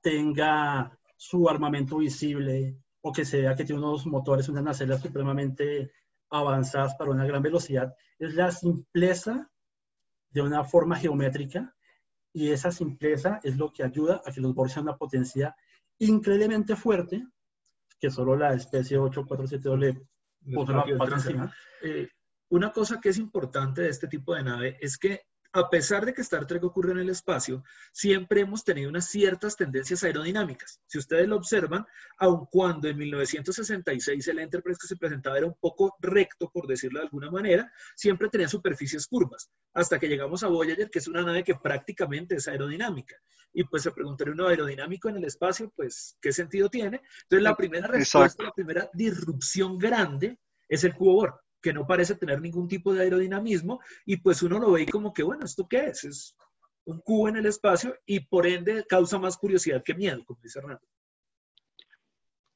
[0.00, 5.92] tenga su armamento visible o que se vea que tiene unos motores, unas nacelles supremamente
[6.30, 7.94] avanzadas para una gran velocidad.
[8.18, 9.50] Es la simpleza
[10.30, 11.74] de una forma geométrica
[12.32, 15.54] y esa simpleza es lo que ayuda a que los Borg sean una potencia
[15.98, 17.26] increíblemente fuerte
[18.00, 21.54] que solo la especie 847 le podrá encima.
[21.82, 22.08] Eh,
[22.48, 25.20] una cosa que es importante de este tipo de nave es que
[25.52, 29.56] a pesar de que Star Trek ocurre en el espacio, siempre hemos tenido unas ciertas
[29.56, 30.80] tendencias aerodinámicas.
[30.86, 31.86] Si ustedes lo observan,
[32.18, 37.00] aun cuando en 1966 el Enterprise que se presentaba era un poco recto, por decirlo
[37.00, 41.22] de alguna manera, siempre tenía superficies curvas, hasta que llegamos a Voyager, que es una
[41.22, 43.16] nave que prácticamente es aerodinámica.
[43.52, 47.02] Y pues se preguntaría uno aerodinámico en el espacio, pues, ¿qué sentido tiene?
[47.24, 52.16] Entonces, la primera respuesta, la primera disrupción grande es el cubo Borg que no parece
[52.16, 55.86] tener ningún tipo de aerodinamismo y pues uno lo ve como que, bueno, ¿esto qué
[55.86, 56.04] es?
[56.04, 56.36] Es
[56.84, 60.58] un cubo en el espacio y por ende causa más curiosidad que miedo, como dice
[60.58, 60.82] Hernando.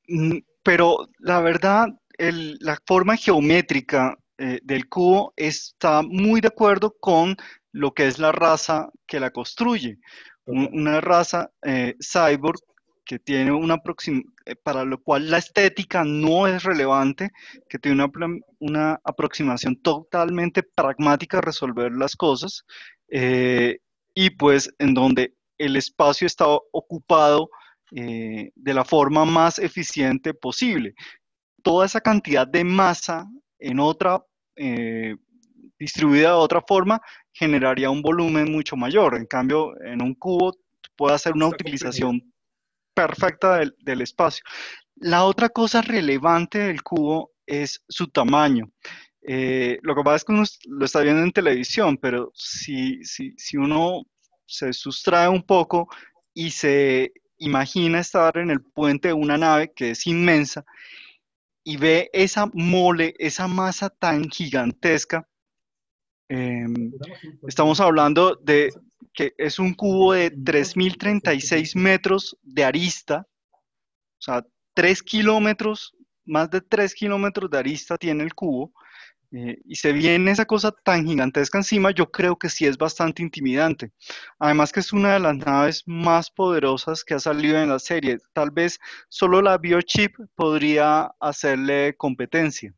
[0.09, 1.87] Mm, pero la verdad,
[2.19, 7.37] el, la forma geométrica eh, del cubo está muy de acuerdo con
[7.73, 9.99] lo que es la raza que la construye.
[10.47, 12.61] una raza eh, cyborg
[13.07, 13.81] que tiene una
[14.45, 17.31] eh, para lo cual la estética no es relevante,
[17.69, 22.65] que tiene una, una aproximación totalmente pragmática a resolver las cosas,
[23.09, 23.79] eh,
[24.13, 27.49] y pues en donde el espacio está ocupado
[27.93, 30.95] eh, de la forma más eficiente posible.
[31.63, 33.27] Toda esa cantidad de masa
[33.59, 34.23] en otra,
[35.79, 37.01] distribuida de otra forma,
[37.33, 39.17] generaría un volumen mucho mayor.
[39.17, 40.57] En cambio, en un cubo
[40.97, 42.23] puede hacer una utilización
[42.97, 44.43] perfecta del, espacio.
[44.95, 48.73] La otra cosa relevante del cubo es su tamaño.
[49.21, 53.35] Eh, lo que pasa es que uno lo está viendo en televisión, pero si, si,
[53.37, 54.05] si uno
[54.47, 55.89] se sustrae un poco
[56.33, 60.65] y se imagina estar en el puente de una nave que es inmensa
[61.63, 65.29] y ve esa mole, esa masa tan gigantesca,
[66.29, 66.93] em,
[67.47, 68.73] estamos hablando de
[69.17, 75.97] que es un cubo de 3.036 metros de arista, o sea, 3 kilómetros,
[76.27, 78.73] más de 3 kilómetros de arista tiene el cubo,
[79.33, 83.23] eh, y se viene esa cosa tan gigantesca encima, yo creo que sí es bastante
[83.23, 83.91] intimidante.
[84.39, 88.19] Además que es una de las naves más poderosas que ha salido en la serie.
[88.35, 92.73] Tal vez solo la biochip podría hacerle competencia.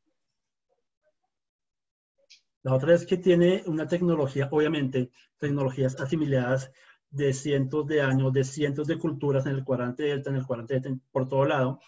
[2.68, 6.70] La otra es que tiene una tecnología, obviamente, tecnologías asimiladas
[7.08, 10.74] de cientos de años, de cientos de culturas en el cuadrante delta, en el cuadrante
[10.74, 11.80] delta, por todo lado.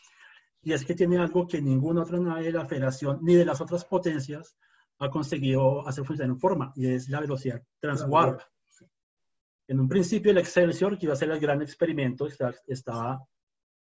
[0.62, 3.60] Y es que tiene algo que ninguna otra nave de la Federación ni de las
[3.60, 4.56] otras potencias
[5.00, 8.40] ha conseguido hacer funcionar en forma, y es la velocidad transwarp.
[9.68, 12.26] En un principio el Excelsior, que iba a ser el gran experimento,
[12.66, 13.22] estaba,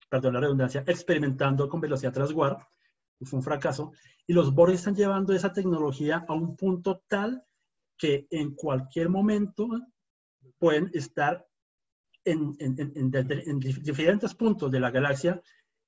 [0.10, 2.60] perdón la redundancia, experimentando con velocidad transwarp,
[3.26, 3.92] fue un fracaso,
[4.26, 7.44] y los Borg están llevando esa tecnología a un punto tal
[7.98, 9.68] que en cualquier momento
[10.58, 11.46] pueden estar
[12.24, 12.56] en,
[13.60, 15.42] diferentes puntos de la galaxia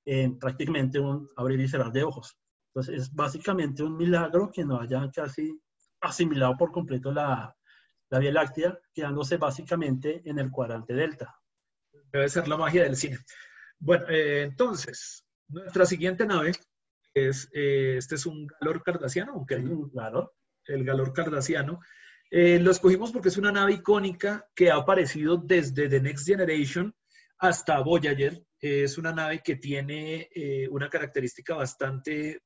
[0.04, 2.36] en prácticamente un abrir y cerrar de ojos.
[2.68, 5.58] Entonces es básicamente un milagro que no hayan casi
[6.00, 7.54] asimilado por completo la,
[8.10, 11.34] la Vía Láctea, quedándose básicamente en el cuadrante delta.
[12.12, 13.18] Debe ser la magia del cine.
[13.78, 16.52] Bueno, eh, entonces, nuestra siguiente nave
[17.14, 20.32] es, eh, este es un galor cardasiano, aunque hay un galor,
[20.66, 21.80] el galor cardasiano.
[22.30, 26.94] Eh, lo escogimos porque es una nave icónica que ha aparecido desde The Next Generation
[27.38, 28.42] hasta Voyager.
[28.60, 32.42] es una nave que tiene eh, una característica bastante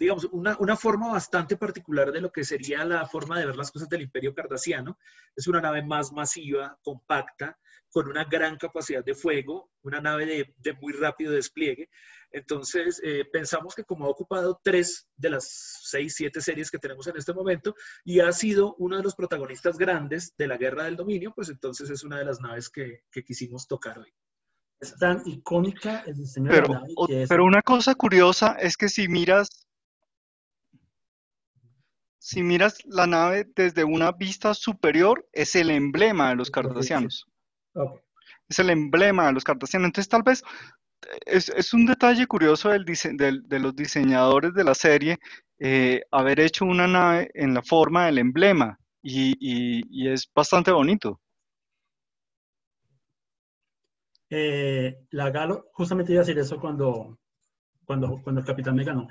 [0.00, 3.70] digamos, una, una, forma bastante particular de lo que sería la forma de ver las
[3.70, 4.98] cosas del imperio cardasiano.
[5.36, 7.58] Es una nave más masiva, compacta,
[7.90, 11.90] con una gran capacidad de fuego, una nave de, de muy rápido despliegue.
[12.32, 17.06] Entonces, eh, pensamos que como ha ocupado tres de las seis, siete series que tenemos
[17.06, 20.96] en este momento y ha sido uno de los protagonistas grandes de la guerra del
[20.96, 24.14] dominio, pues entonces es una de las naves que, que quisimos tocar hoy.
[24.80, 27.28] Es tan icónica el diseño pero, de la nave que es...
[27.28, 29.59] pero una cosa curiosa es que si miras
[32.20, 37.26] si miras la nave desde una vista superior, es el emblema de los cardasianos.
[37.74, 37.98] Ok.
[38.48, 39.86] Es el emblema de los cardasianos.
[39.86, 40.42] Entonces, tal vez
[41.24, 45.18] es, es un detalle curioso del dise- del- de los diseñadores de la serie
[45.58, 50.70] eh, haber hecho una nave en la forma del emblema y, y- y es bastante
[50.72, 51.20] bonito.
[54.28, 57.18] Eh, la Galo, justamente iba a decir eso cuando,
[57.84, 59.08] cuando, cuando el capitán me ganó.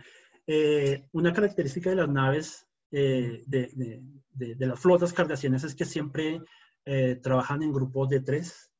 [0.47, 5.75] Eh, una característica de las naves eh, de, de- de- de las flotas cardasianas es
[5.75, 6.41] que siempre
[6.85, 8.71] eh, trabajan en grupos de tres.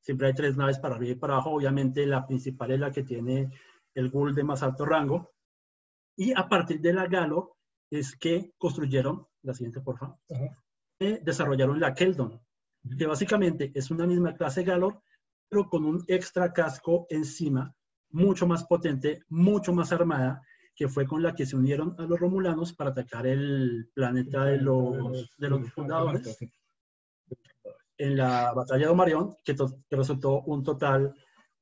[0.00, 1.50] Siempre hay tres naves para arriba y para abajo.
[1.50, 3.50] Obviamente la principal es la que tiene
[3.94, 5.32] el ghoul de más alto rango.
[6.16, 7.56] Y a partir de la Galo
[7.90, 10.16] es que construyeron, la siguiente por favor,
[11.00, 12.40] eh, desarrollaron la Keldon,
[12.98, 15.00] que básicamente es una misma clase Galor,
[15.48, 17.74] pero con un extra casco encima,
[18.10, 20.42] mucho más potente, mucho más armada,
[20.78, 24.58] que fue con la que se unieron a los romulanos para atacar el planeta de
[24.58, 26.38] los, de fundadores
[27.98, 29.56] en la batalla de Omarion, que,
[29.90, 31.12] resultó un total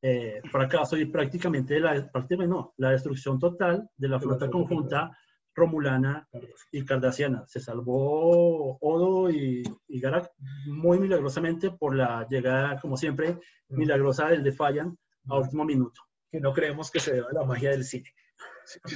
[0.02, 5.16] eh, fracaso y prácticamente la, prácticamente no, la destrucción total de la flota conjunta
[5.54, 6.28] romulana
[6.70, 7.46] y cardasiana.
[7.46, 10.30] Se salvó Odo y, y Garak
[10.66, 13.38] muy milagrosamente por la llegada, como siempre,
[13.70, 14.94] milagrosa del Defiant
[15.26, 16.02] a último minuto.
[16.30, 18.10] Que no creemos que se deba a la magia del cine.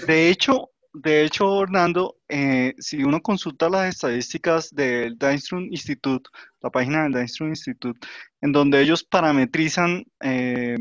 [0.07, 6.29] De hecho, de hecho, Hernando, eh, si uno consulta las estadísticas del Dainstrom Institute,
[6.61, 7.99] la página del Dainstrom Institute,
[8.41, 10.77] en donde ellos parametrizan eh,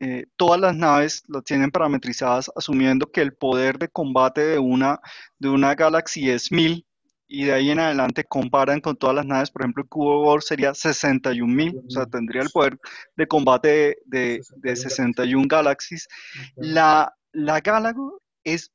[0.00, 4.98] eh, todas las naves, las tienen parametrizadas asumiendo que el poder de combate de una,
[5.38, 6.84] de una Galaxy es 1000
[7.28, 10.42] y de ahí en adelante comparan con todas las naves, por ejemplo, el Cubo War
[10.42, 12.76] sería 61.000, o sea, tendría el poder
[13.16, 16.08] de combate de, de 61 Galaxies.
[16.56, 18.72] La, la Galago es,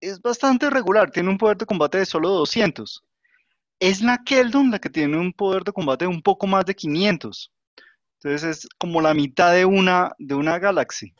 [0.00, 3.04] es bastante regular, tiene un poder de combate de solo 200.
[3.80, 6.74] Es la Keldon la que tiene un poder de combate de un poco más de
[6.76, 7.52] 500.
[8.20, 11.14] Entonces es como la mitad de una, de una Galaxy.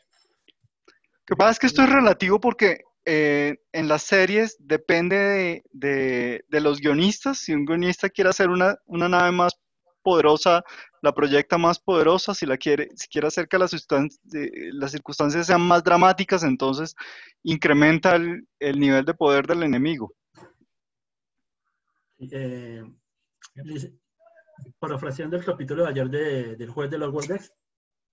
[1.28, 5.62] Lo que pasa es que esto es relativo porque eh, en las series depende de,
[5.72, 7.38] de- de los guionistas.
[7.38, 9.54] Si un guionista quiere hacer una, una nave más
[10.02, 10.62] poderosa,
[11.03, 12.34] la proyecta más poderosa.
[12.34, 16.94] Si la quiere, si quiere hacer que las, eh, las circunstancias sean más dramáticas, entonces
[17.42, 20.14] incrementa el, el nivel de poder del enemigo.
[22.20, 22.82] Eh,
[24.78, 27.53] parafraseando el capítulo de ayer de- del juez de los Wordex,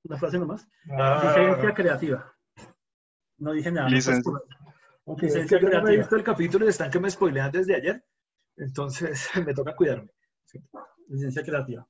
[0.04, 0.68] una frase nomás.
[0.92, 1.34] Ah.
[1.36, 2.36] Licencia creativa.
[3.38, 3.90] No dije nada.
[3.90, 4.32] Licencia.
[4.32, 4.40] fue-
[5.08, 6.02] Ok, es Licencia que yo no he creativa.
[6.04, 8.04] visto el capítulo y están que me spoilean desde ayer.
[8.58, 10.10] Entonces me toca cuidarme.
[11.08, 11.88] Licencia creativa.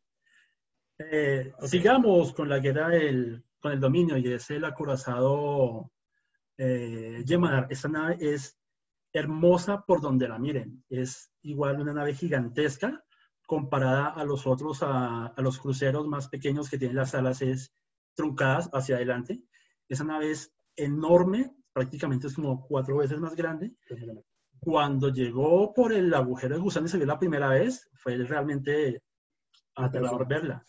[0.98, 5.91] Eh, Sigamos con la guerra del, con el dominio y es el acorazado
[6.58, 7.68] eh, Yemanar.
[7.70, 8.58] Esta nave es
[9.12, 10.84] hermosa por donde la miren.
[10.89, 13.04] Es igual una nave gigantesca
[13.46, 17.74] comparada a los otros, a, a los cruceros más pequeños que tienen las alas es
[18.16, 19.43] truncadas hacia adelante.
[19.88, 23.76] Esa nave es enorme, prácticamente es como cuatro veces más grande.
[24.60, 29.04] Cuando llegó por el agujero de gusano y se vio la primera vez, fue realmente
[29.76, 30.66] aterrador verla.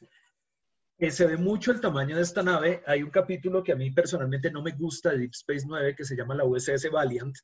[0.99, 2.83] Eh, se ve mucho el tamaño de esta nave.
[2.87, 6.05] Hay un capítulo que a mí personalmente no me gusta de Deep Space 9 que
[6.05, 7.37] se llama la USS Valiant.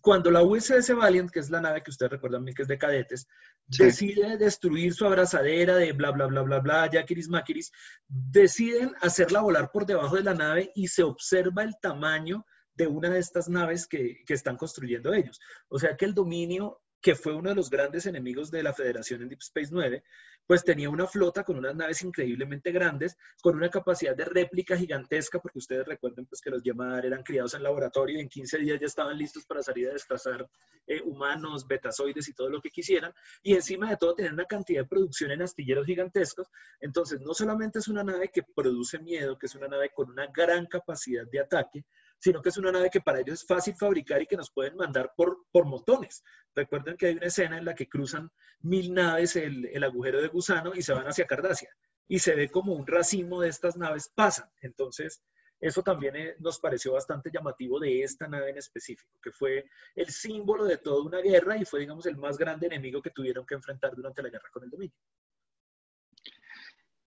[0.00, 2.78] Cuando la USS Valiant, que es la nave que ustedes recuerdan bien que es de
[2.78, 3.26] cadetes,
[3.70, 3.84] Sí.
[3.84, 7.72] decide destruir su abrazadera de bla, bla, bla, bla, bla, yaquiris, maquiris,
[8.08, 12.44] deciden hacerla volar por debajo de la nave y se observa el tamaño
[12.74, 15.40] de una de estas naves que, que están construyendo ellos.
[15.68, 19.20] O sea que el dominio, que fue uno de los grandes enemigos de la Federación
[19.20, 20.02] en Deep Space 9,
[20.46, 25.38] pues tenía una flota con unas naves increíblemente grandes, con una capacidad de réplica gigantesca,
[25.38, 28.80] porque ustedes recuerden pues que los Yamar eran criados en laboratorio y en 15 días
[28.80, 30.48] ya estaban listos para salir a destazar
[30.86, 34.80] eh, humanos, betazoides y todo lo que quisieran, y encima de todo tener una cantidad
[34.80, 36.48] de producción en astilleros gigantescos,
[36.80, 40.26] entonces no solamente es una nave que produce miedo, que es una nave con una
[40.28, 41.84] gran capacidad de ataque,
[42.24, 44.76] sino que es una nave que para ellos es fácil fabricar y que nos pueden
[44.76, 46.22] mandar por, por montones.
[46.54, 50.28] Recuerden que hay una escena en la que cruzan mil naves el, el agujero de
[50.28, 51.68] gusano y se van hacia Cardacia.
[52.08, 54.48] Y se ve como un racimo de estas naves pasan.
[54.62, 55.22] Entonces,
[55.60, 59.64] Eso también eh, nos pareció bastante llamativo de esta nave en específico, que fue
[59.94, 63.46] el símbolo de toda una guerra y fue, digamos, el más grande enemigo que tuvieron
[63.46, 64.96] que enfrentar durante la guerra con el dominio.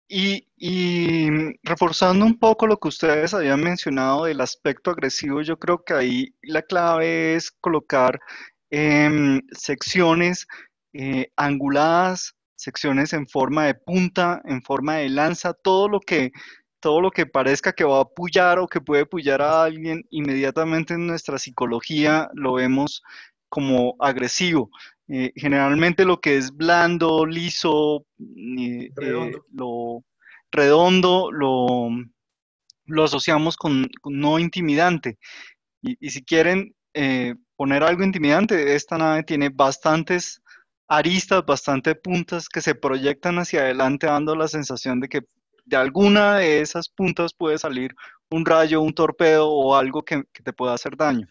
[0.09, 1.28] Y, y,
[1.62, 6.34] reforzando un poco lo que ustedes habían mencionado del aspecto agresivo, yo creo que ahí
[6.42, 8.20] la clave es colocar
[8.70, 10.46] em, secciones
[10.92, 16.32] eh, anguladas, secciones en forma de punta, en forma de lanza, todo lo que
[16.80, 20.92] todo lo que parezca que va a apoyar o que puede apoyar a alguien, inmediatamente
[20.92, 23.02] en nuestra psicología lo vemos
[23.48, 24.68] como agresivo.
[25.09, 28.07] Eh, generalmente lo que es blando, liso,
[28.59, 29.44] eh, redondo.
[29.52, 30.05] lo
[30.50, 31.88] redondo, lo,
[32.86, 35.18] lo asociamos con, con, no intimidante.
[35.82, 40.40] Y, y si quieren eh, poner algo intimidante, esta nave tiene bastantes
[40.88, 45.20] aristas, bastantes puntas que se proyectan hacia adelante, dando la sensación de que
[45.66, 47.94] de alguna de esas puntas puede salir
[48.30, 51.28] un rayo, un torpedo o algo que, que te pueda hacer daño.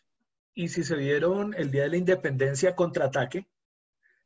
[0.56, 3.48] Y si se vieron el Día de la Independencia contraataque,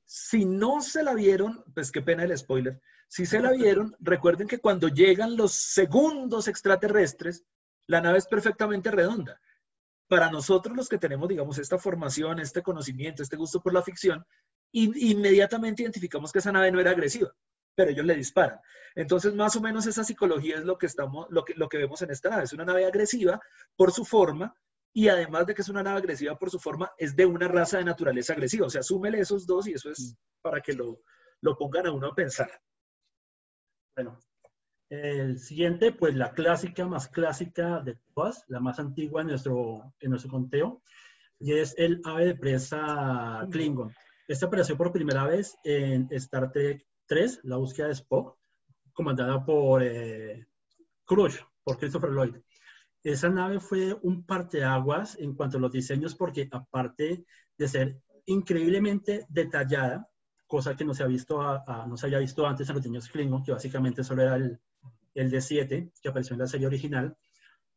[0.09, 2.81] si no se la vieron, pues qué pena el spoiler.
[3.09, 7.43] Si se la vieron, recuerden que cuando llegan los segundos extraterrestres,
[7.87, 9.39] la nave es perfectamente redonda.
[10.07, 14.25] Para nosotros los que tenemos, digamos, esta formación, este conocimiento, este gusto por la ficción,
[14.71, 17.33] inmediatamente identificamos que esa nave no era agresiva
[17.77, 18.59] pero ellos le disparan.
[18.95, 22.01] Entonces, más o menos esa psicología es lo que, estamos, lo que, lo que vemos
[22.01, 22.45] en esta nave.
[22.45, 23.39] Es una nave agresiva
[23.75, 24.55] por su forma
[24.97, 27.77] y además de que es una nave agresiva por su forma, es de una raza
[27.77, 28.65] de naturaleza agresiva.
[28.65, 31.01] O sea, súmele esos dos y eso es para que lo,
[31.41, 32.49] lo pongan a uno a pensar.
[33.95, 34.19] Bueno,
[34.89, 40.09] el siguiente, pues la clásica más clásica de todas, la más antigua en nuestro, en
[40.09, 40.81] nuestro conteo,
[41.37, 43.93] y es el ave de presa Klingon.
[44.27, 48.35] Esta apareció por primera vez en Star Trek 3, La búsqueda de Spock,
[48.93, 50.47] comandada por eh,
[51.05, 52.37] Cruz, por Christopher Lloyd.
[53.03, 57.25] Esa nave fue un parteaguas en cuanto a los diseños porque aparte
[57.57, 60.09] de ser increíblemente detallada,
[60.45, 61.41] cosa que no se, ha visto
[61.87, 64.59] no se había visto antes en los diseños Klingon, que básicamente solo era el,
[65.15, 67.17] el D7 que apareció en la serie original,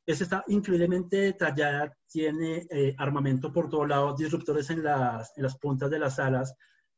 [0.07, 5.57] esta está increíblemente detallada, tiene eh, armamento por todos lados, disruptores en las, en las
[5.57, 6.55] puntas de las alas,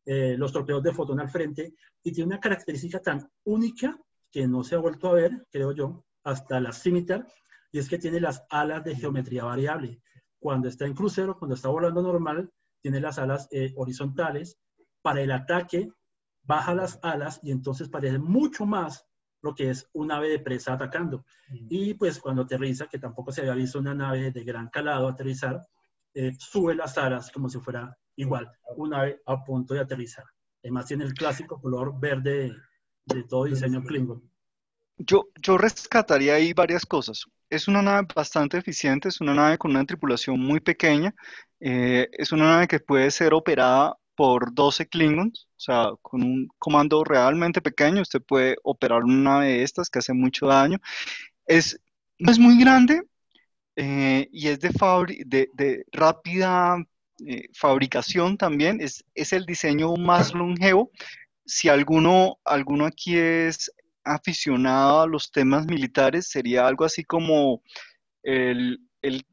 [0.06, 3.98] eh, los torpedos de fotón al frente, y tiene una característica tan única
[4.30, 7.26] que no se ha vuelto a ver, creo yo, hasta la Scimitar,
[7.72, 10.00] y es que tiene las alas de geometría variable.
[10.38, 14.58] Cuando está en crucero, cuando está volando normal, tiene las alas eh, horizontales.
[15.00, 15.90] Para el ataque,
[16.42, 19.06] baja las alas y entonces parece mucho más
[19.40, 21.24] lo que es un ave de presa atacando.
[21.48, 25.60] Y pues cuando aterriza, que tampoco se había visto una nave de gran calado aterrizar,
[26.14, 30.24] eh, sube las alas como si fuera igual, una ave a punto de aterrizar.
[30.62, 32.54] Además tiene el clásico color verde
[33.06, 34.31] de todo diseño Klingon.
[35.04, 37.24] Yo, yo rescataría ahí varias cosas.
[37.50, 41.14] Es una nave bastante eficiente, es una nave con una tripulación muy pequeña,
[41.60, 46.48] eh, es una nave que puede ser operada por 12 Klingons, o sea, con un
[46.58, 50.78] comando realmente pequeño, usted puede operar una nave de estas que hace mucho daño.
[51.46, 51.80] Es,
[52.18, 53.02] no es muy grande
[53.76, 54.70] eh, y es de,
[55.26, 56.76] de, de rápida
[57.26, 60.90] eh, fabricación también, es, es el diseño más longevo.
[61.44, 63.72] Si alguno, alguno aquí es
[64.04, 67.62] aficionado a los temas militares, sería algo así como
[68.22, 69.24] el, el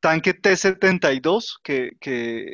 [0.00, 2.52] tanque T-72, que, que,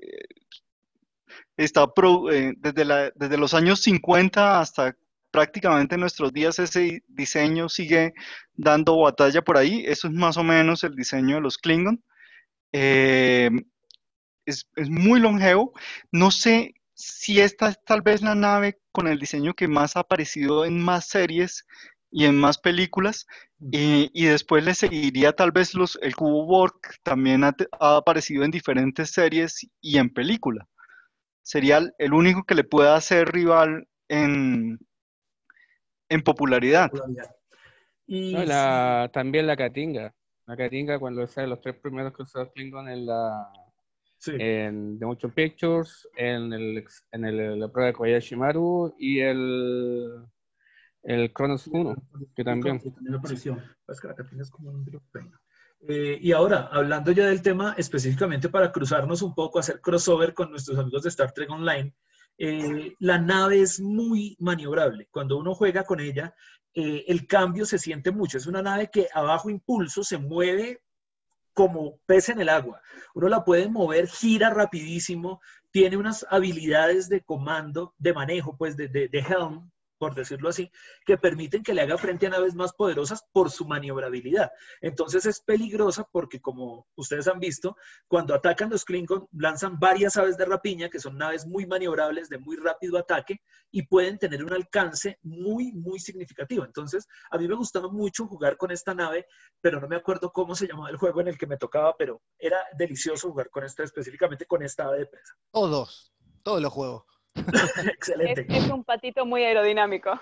[1.56, 1.84] está
[2.32, 4.96] eh, desde, desde los años 50 hasta
[5.30, 8.12] prácticamente nuestros días ese diseño sigue
[8.54, 9.84] dando batalla por ahí.
[9.86, 12.02] Eso es más o menos el diseño de los Klingon.
[12.72, 13.50] Eh,
[14.44, 15.72] es, es, muy longevo.
[16.10, 20.00] No sé si esta es tal vez la nave con el diseño que más ha
[20.00, 21.66] aparecido en más series
[22.10, 23.26] y en más películas.
[23.58, 28.44] Y, y después le seguiría tal vez los, el cubo Borg, también ha, ha, aparecido
[28.44, 30.68] en diferentes series y en película.
[31.42, 34.78] Sería el único que le pueda hacer rival en,
[36.08, 36.90] en popularidad.
[38.06, 40.14] Y no, la, también la Katinga.
[40.46, 43.48] La Katinga cuando sale los tres primeros cruzados Klingon en la
[44.22, 44.30] Sí.
[44.38, 50.24] en The Motion Pictures, en, el, en el, la prueba de Kobayashi Maru y el,
[51.02, 51.96] el Kronos 1,
[52.36, 52.80] que también.
[52.80, 53.60] Sí, también apareció.
[53.88, 54.08] Es que
[54.52, 54.84] como un
[55.88, 60.52] eh, y ahora, hablando ya del tema específicamente para cruzarnos un poco, hacer crossover con
[60.52, 61.92] nuestros amigos de Star Trek Online,
[62.38, 65.08] eh, la nave es muy maniobrable.
[65.10, 66.32] Cuando uno juega con ella,
[66.74, 68.38] eh, el cambio se siente mucho.
[68.38, 70.84] Es una nave que a bajo impulso se mueve
[71.54, 72.80] como pez en el agua.
[73.14, 78.88] Uno la puede mover, gira rapidísimo, tiene unas habilidades de comando, de manejo, pues de,
[78.88, 79.71] de, de helm,
[80.02, 80.68] por decirlo así,
[81.06, 84.50] que permiten que le haga frente a naves más poderosas por su maniobrabilidad.
[84.80, 87.76] Entonces es peligrosa porque, como ustedes han visto,
[88.08, 92.38] cuando atacan los Klingon, lanzan varias aves de rapiña, que son naves muy maniobrables, de
[92.38, 96.64] muy rápido ataque, y pueden tener un alcance muy, muy significativo.
[96.64, 99.26] Entonces, a mí me gustaba mucho jugar con esta nave,
[99.60, 102.20] pero no me acuerdo cómo se llamaba el juego en el que me tocaba, pero
[102.40, 105.34] era delicioso jugar con esta, específicamente con esta ave de presa.
[105.52, 106.12] Todos,
[106.42, 107.04] todos los juegos.
[107.94, 108.46] Excelente.
[108.48, 110.20] Es, es un patito muy aerodinámico.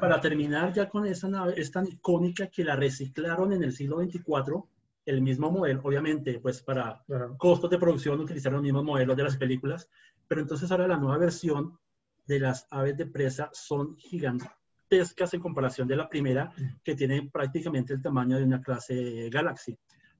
[0.00, 3.98] Para terminar ya con esa nave, es tan icónica que la reciclaron en el siglo
[3.98, 4.68] 24,
[5.06, 7.02] el mismo modelo, obviamente, pues para
[7.38, 9.88] costos de producción utilizaron los mismos modelos de las películas,
[10.26, 11.78] pero entonces ahora la nueva versión
[12.26, 16.52] de las aves de presa son gigantescas en comparación de la primera,
[16.82, 19.78] que tiene prácticamente el tamaño de una clase Galaxy.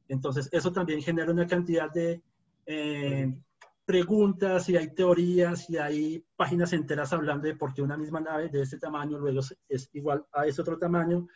[0.09, 2.21] Entonces, eso también genera una cantidad de
[2.67, 3.33] eh,
[3.85, 8.49] preguntas y hay teorías y hay páginas enteras hablando de por qué una misma nave
[8.49, 11.29] de ese tamaño luego es igual a ese otro tamaño,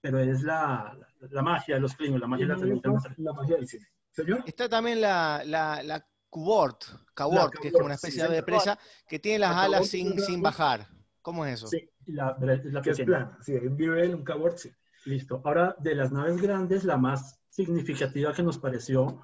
[0.00, 2.98] pero es la, la magia de los Klingons, la magia de la televisión.
[3.18, 3.86] La magia del cine.
[4.10, 4.42] Señor.
[4.46, 6.84] Está también la, la, la Kubort,
[7.14, 8.78] Kabort, que es como una especie sí, de presa
[9.08, 10.86] que tiene las La alas sin, sin bajar.
[11.22, 11.66] ¿Cómo es eso?
[11.66, 14.70] Sí, la, la Que es plana, sí, un Birel, un Cabot, sí.
[15.06, 15.40] Listo.
[15.44, 19.22] Ahora, de las naves grandes, la más significativa que nos pareció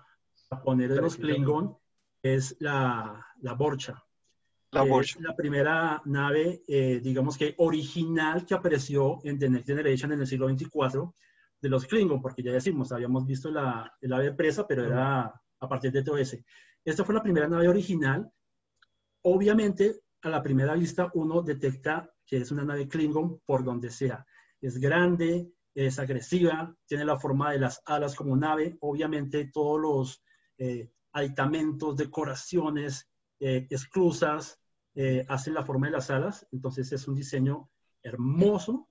[0.50, 1.76] a poner en los Klingon
[2.34, 4.02] es la, la Borcha.
[4.72, 5.18] La que Borcha.
[5.18, 10.20] Es la primera nave, eh, digamos que original que apareció en The Next Generation en
[10.20, 11.14] el siglo 24
[11.60, 15.68] de los Klingon, porque ya decimos, habíamos visto la, el ave presa, pero era a
[15.68, 16.36] partir de TOS.
[16.84, 18.30] Esta fue la primera nave original.
[19.22, 24.26] Obviamente, a la primera vista uno detecta que es una nave Klingon por donde sea.
[24.60, 28.76] Es grande, es agresiva, tiene la forma de las alas como nave.
[28.80, 30.24] Obviamente, todos los
[30.58, 33.08] eh, aditamentos, decoraciones,
[33.40, 34.60] eh, esclusas,
[34.94, 36.46] eh, hacen la forma de las alas.
[36.52, 37.70] Entonces, es un diseño
[38.02, 38.88] hermoso.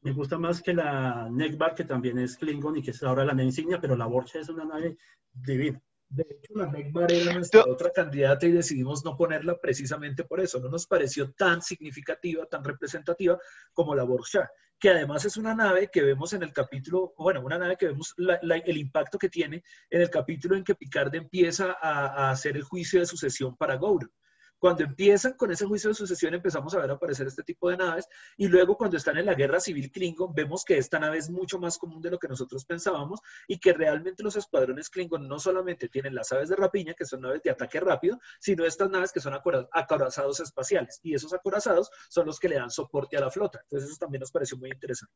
[0.00, 3.32] Me gusta más que la Neckbar, que también es Klingon y que es ahora la
[3.32, 4.96] nave insignia, pero la Borcha es una nave
[5.32, 5.80] divina.
[6.08, 10.58] De hecho, la Megbar era nuestra otra candidata y decidimos no ponerla precisamente por eso.
[10.58, 13.38] No nos pareció tan significativa, tan representativa
[13.72, 17.58] como la Borja, que además es una nave que vemos en el capítulo, bueno, una
[17.58, 21.76] nave que vemos la- el impacto que tiene en el capítulo en que Picard empieza
[21.80, 24.10] a, a hacer el juicio de sucesión para Gowron.
[24.58, 28.08] Cuando empiezan con ese juicio de sucesión empezamos a ver aparecer este tipo de naves
[28.36, 31.58] y luego cuando están en la guerra civil Klingon vemos que esta nave es mucho
[31.58, 35.88] más común de lo que nosotros pensábamos y que realmente los escuadrones Klingon no solamente
[35.88, 39.20] tienen las aves de rapiña, que son naves de ataque rápido, sino estas naves que
[39.20, 43.30] son acora- acorazados espaciales y esos acorazados son los que le dan soporte a la
[43.30, 43.60] flota.
[43.62, 45.14] Entonces eso también nos pareció muy interesante.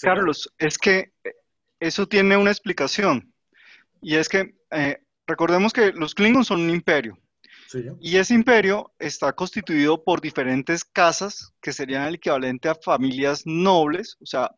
[0.00, 1.34] Carlos, es que eh,
[1.78, 3.32] eso tiene una explicación.
[4.00, 7.18] Y es que eh, recordemos que los Klingons son un imperio.
[8.00, 14.16] Y ese imperio está constituido por diferentes casas que serían el equivalente a familias nobles,
[14.20, 14.50] o sea,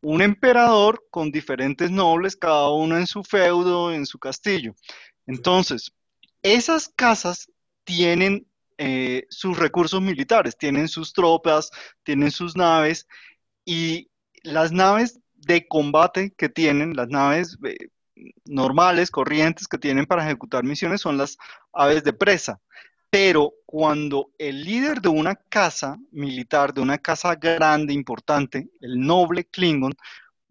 [0.00, 4.74] un emperador con diferentes nobles, cada uno en su feudo, en su castillo.
[5.26, 5.92] Entonces,
[6.42, 7.50] esas casas
[7.84, 8.46] tienen
[8.78, 11.70] eh, sus recursos militares, tienen sus tropas,
[12.02, 13.06] tienen sus naves,
[13.64, 14.10] y
[14.42, 17.76] las naves de combate que tienen, las naves eh,
[18.44, 21.38] normales, corrientes que tienen para ejecutar misiones son las
[21.72, 22.60] aves de presa.
[23.10, 29.44] Pero cuando el líder de una casa militar, de una casa grande, importante, el noble
[29.44, 29.92] Klingon,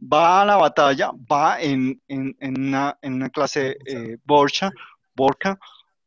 [0.02, 4.72] va a la batalla, va en, en- en una, en una clase eh, Borcha,
[5.16, 5.58] Borca,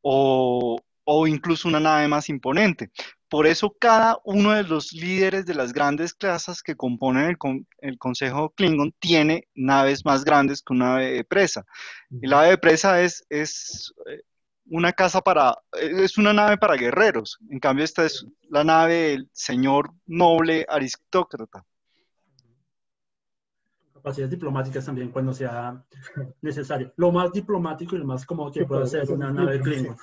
[0.03, 2.91] o, o incluso una nave más imponente.
[3.35, 7.67] Por eso cada uno de los líderes de las grandes clases que componen el, con-
[7.79, 11.65] el Consejo Klingon tiene naves más grandes que una ave de presa.
[12.11, 14.21] Y la ave de presa es, es eh,
[14.67, 17.37] una casa para, es una nave para guerreros.
[17.51, 21.65] En cambio, esta es la nave del señor noble aristócrata.
[23.95, 25.83] capacidades diplomáticas también cuando sea
[26.41, 26.93] necesario.
[26.97, 29.97] Lo más diplomático y lo más cómodo que puede hacer una nave Klingon.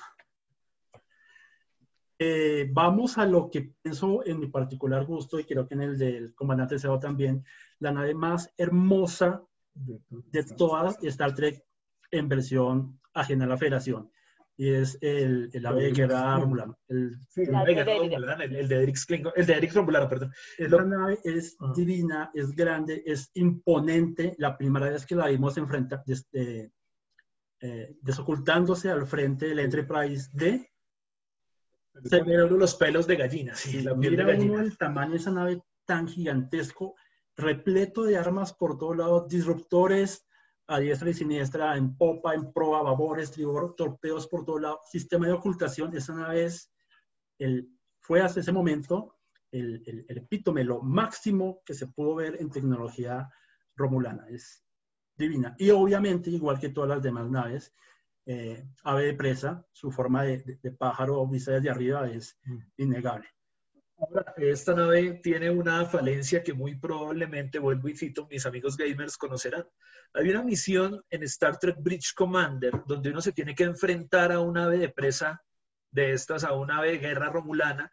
[2.24, 5.98] Eh, vamos a lo que pienso en mi particular gusto y creo que en el
[5.98, 7.44] del comandante Seo también,
[7.80, 9.42] la nave más hermosa
[9.74, 11.64] de todas Star Trek
[12.12, 14.08] en versión ajena a la Federación.
[14.56, 16.76] Y es el, el ave de guerra Romulan.
[16.88, 17.84] El, Sí, el, de
[18.18, 20.32] Romulan, el- el de Eric Klingon, el de Eric Romulano, perdón.
[20.58, 24.34] esta nave es divina, es grande, es imponente.
[24.38, 26.70] La primera vez que la vimos enfrenta, des- eh,
[27.60, 30.68] eh, desocultándose al frente del Enterprise D,
[32.04, 34.62] Se uno los pelos de gallina, sí, la piel de mira uno gallina.
[34.62, 36.94] el tamaño de esa nave tan gigantesco,
[37.36, 40.26] repleto de armas por todos lados, disruptores
[40.68, 45.26] a diestra y siniestra, en popa, en proa, babor, estribor, torpedos por todos lados, sistema
[45.26, 45.94] de ocultación.
[45.94, 46.72] Esa nave es
[47.38, 47.68] el
[48.02, 49.16] fue hasta ese momento
[49.50, 53.30] el, el, el epítome, lo máximo que se pudo ver en tecnología
[53.76, 54.26] romulana.
[54.28, 54.64] Es
[55.16, 55.54] divina.
[55.58, 57.72] Y obviamente, igual que todas las demás naves,
[58.26, 62.38] eh, ave de presa, su forma de, de, de pájaro vista desde arriba es
[62.76, 63.28] innegable.
[63.98, 69.16] Ahora, esta nave tiene una falencia que muy probablemente, vuelvo y cito, mis amigos gamers
[69.16, 69.64] conocerán.
[70.14, 74.40] Hay una misión en Star Trek Bridge Commander donde uno se tiene que enfrentar a
[74.40, 75.42] un ave de presa
[75.92, 77.92] de estas, a una ave de guerra romulana,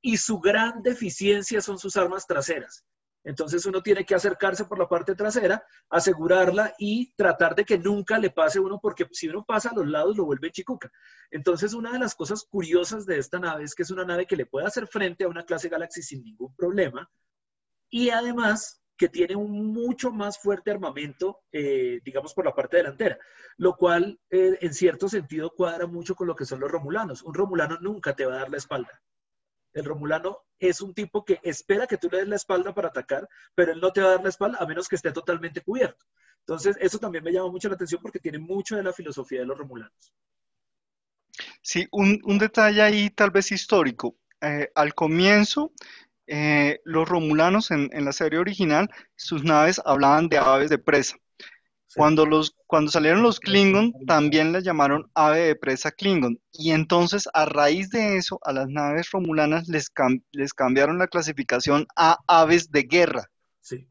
[0.00, 2.84] y su gran deficiencia son sus armas traseras.
[3.24, 8.18] Entonces uno tiene que acercarse por la parte trasera, asegurarla y tratar de que nunca
[8.18, 10.90] le pase uno, porque si uno pasa a los lados lo vuelve chicuca.
[11.30, 14.36] Entonces una de las cosas curiosas de esta nave es que es una nave que
[14.36, 17.08] le puede hacer frente a una clase Galaxy sin ningún problema
[17.90, 23.18] y además que tiene un mucho más fuerte armamento, eh, digamos, por la parte delantera,
[23.56, 27.22] lo cual eh, en cierto sentido cuadra mucho con lo que son los romulanos.
[27.22, 29.02] Un romulano nunca te va a dar la espalda.
[29.72, 33.28] El romulano es un tipo que espera que tú le des la espalda para atacar,
[33.54, 36.04] pero él no te va a dar la espalda a menos que esté totalmente cubierto.
[36.40, 39.46] Entonces, eso también me llama mucho la atención porque tiene mucho de la filosofía de
[39.46, 40.12] los romulanos.
[41.62, 44.16] Sí, un, detalle ahí tal vez histórico.
[44.40, 45.72] Eh, al comienzo,
[46.26, 51.16] eh, los romulanos en, la serie original, sus naves hablaban de aves de presa.
[51.94, 56.40] Cuando, los, cuando salieron los Klingon, también les llamaron ave de presa Klingon.
[56.52, 61.08] Y entonces, a raíz de eso, a las naves romulanas les, cam les cambiaron la
[61.08, 63.30] clasificación a aves de guerra.
[63.60, 63.86] Sí.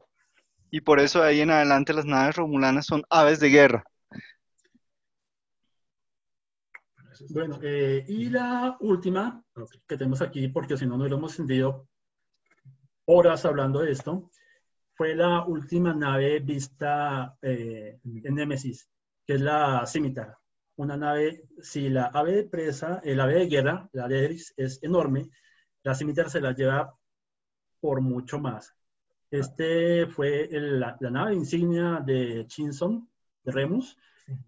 [0.70, 3.84] Y por eso de ahí en adelante las naves romulanas son aves de guerra.
[7.30, 9.44] Bueno, eh, y la última
[9.86, 11.86] que tenemos aquí, porque si no, no lo hemos sentido
[13.04, 14.30] horas hablando de esto,
[14.94, 18.88] fue la última nave vista eh, en Nemesis,
[19.26, 20.36] que es la Scimitar.
[20.76, 25.30] Una nave, si la ave de presa, el ave de guerra, la Aleris, es enorme,
[25.82, 26.94] la Scimitar se la lleva
[27.80, 28.74] por mucho más.
[29.30, 33.08] Este fue el, la, la, nave insignia de Chinson,
[33.44, 33.96] de Remus,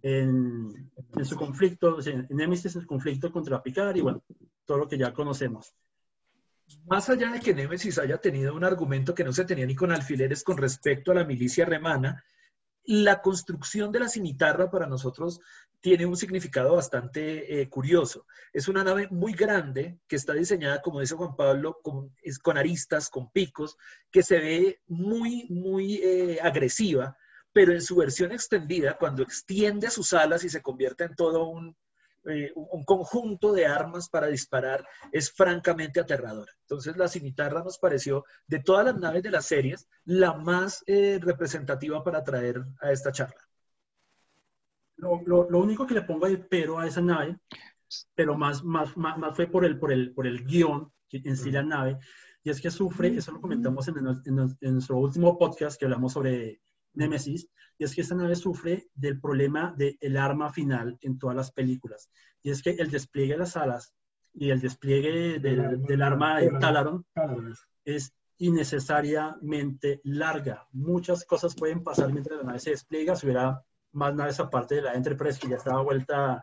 [0.02, 4.22] en, en su conflicto, en Nemesis, el conflicto contra Picard y bueno,
[4.64, 5.74] todo lo que ya conocemos
[6.86, 9.92] más allá de que Némesis haya tenido un argumento que no se tenía ni con
[9.92, 12.24] alfileres con respecto a la milicia remana,
[12.86, 15.40] la construcción de la cimitarra para nosotros
[15.80, 18.26] tiene un significado bastante eh, curioso.
[18.52, 23.10] Es una nave muy grande que está diseñada, como dice Juan Pablo, con, con aristas,
[23.10, 23.76] con picos,
[24.10, 27.16] que se ve muy, muy eh, agresiva,
[27.52, 31.76] pero en su versión extendida, cuando extiende sus alas y se convierte en todo un,
[32.26, 36.52] eh, un conjunto de armas para disparar es francamente aterradora.
[36.62, 41.18] Entonces la cimitarra nos pareció, de todas las naves de las series, la más eh,
[41.20, 43.40] representativa para traer a esta charla.
[44.96, 47.36] Lo, lo, lo, único que le pongo de pero a esa nave,
[48.14, 51.50] pero más, más, más, más fue por el, por, el, por el guion en sí
[51.50, 51.98] la nave,
[52.42, 56.12] y es que sufre, eso lo comentamos en, en, en nuestro último podcast que hablamos
[56.12, 56.60] sobre
[56.94, 57.48] Nemesis,
[57.78, 62.08] y es que esta nave sufre del problema del arma final en todas las películas.
[62.42, 63.92] Y es que el despliegue de las alas
[64.32, 67.04] y el despliegue del, del arma de Talaron
[67.84, 70.66] es innecesariamente larga.
[70.72, 73.16] Muchas cosas pueden pasar mientras la nave se despliega.
[73.16, 73.62] Si hubiera
[73.92, 76.40] más naves aparte de la Enterprise, que ya estaba vuelta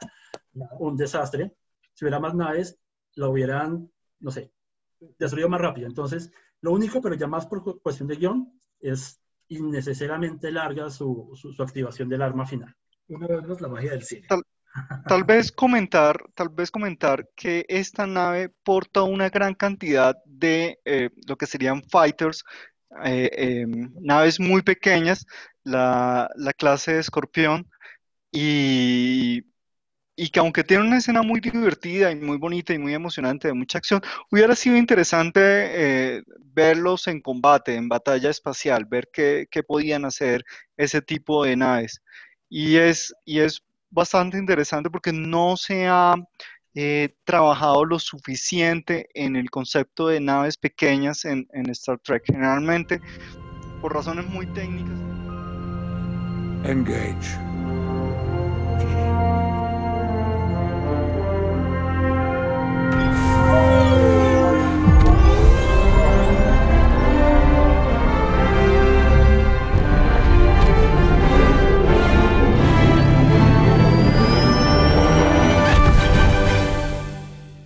[0.79, 1.55] un desastre,
[1.93, 2.77] si hubiera más naves,
[3.15, 4.51] la hubieran, no sé,
[5.19, 5.87] destruido más rápido.
[5.87, 9.20] Entonces, lo único, pero ya más por cuestión de guion, es
[9.51, 12.73] innecesariamente larga su, su, su, activación del arma final.
[13.07, 14.25] Una vez más la magia del cine.
[14.27, 14.43] Tal,
[15.07, 21.09] tal, vez comentar, tal vez comentar que esta nave porta una gran cantidad de eh,
[21.27, 22.43] lo que serían fighters,
[23.03, 23.65] eh, eh,
[23.99, 25.25] naves muy pequeñas,
[25.63, 27.69] la, la clase de escorpión,
[28.31, 29.41] y
[30.21, 33.55] y que aunque tiene una escena muy divertida y muy bonita y muy emocionante de
[33.55, 36.23] mucha acción, hubiera sido interesante eh,
[36.53, 40.43] verlos en combate, en batalla espacial, ver qué, qué, podían hacer
[40.77, 42.03] ese tipo de naves.
[42.49, 46.13] Y es, y es bastante interesante porque no se ha
[46.75, 52.25] eh, trabajado lo suficiente en el concepto de naves pequeñas en, en Star Trek.
[52.27, 53.01] Generalmente,
[53.81, 54.99] por razones muy técnicas.
[56.63, 57.50] Engage.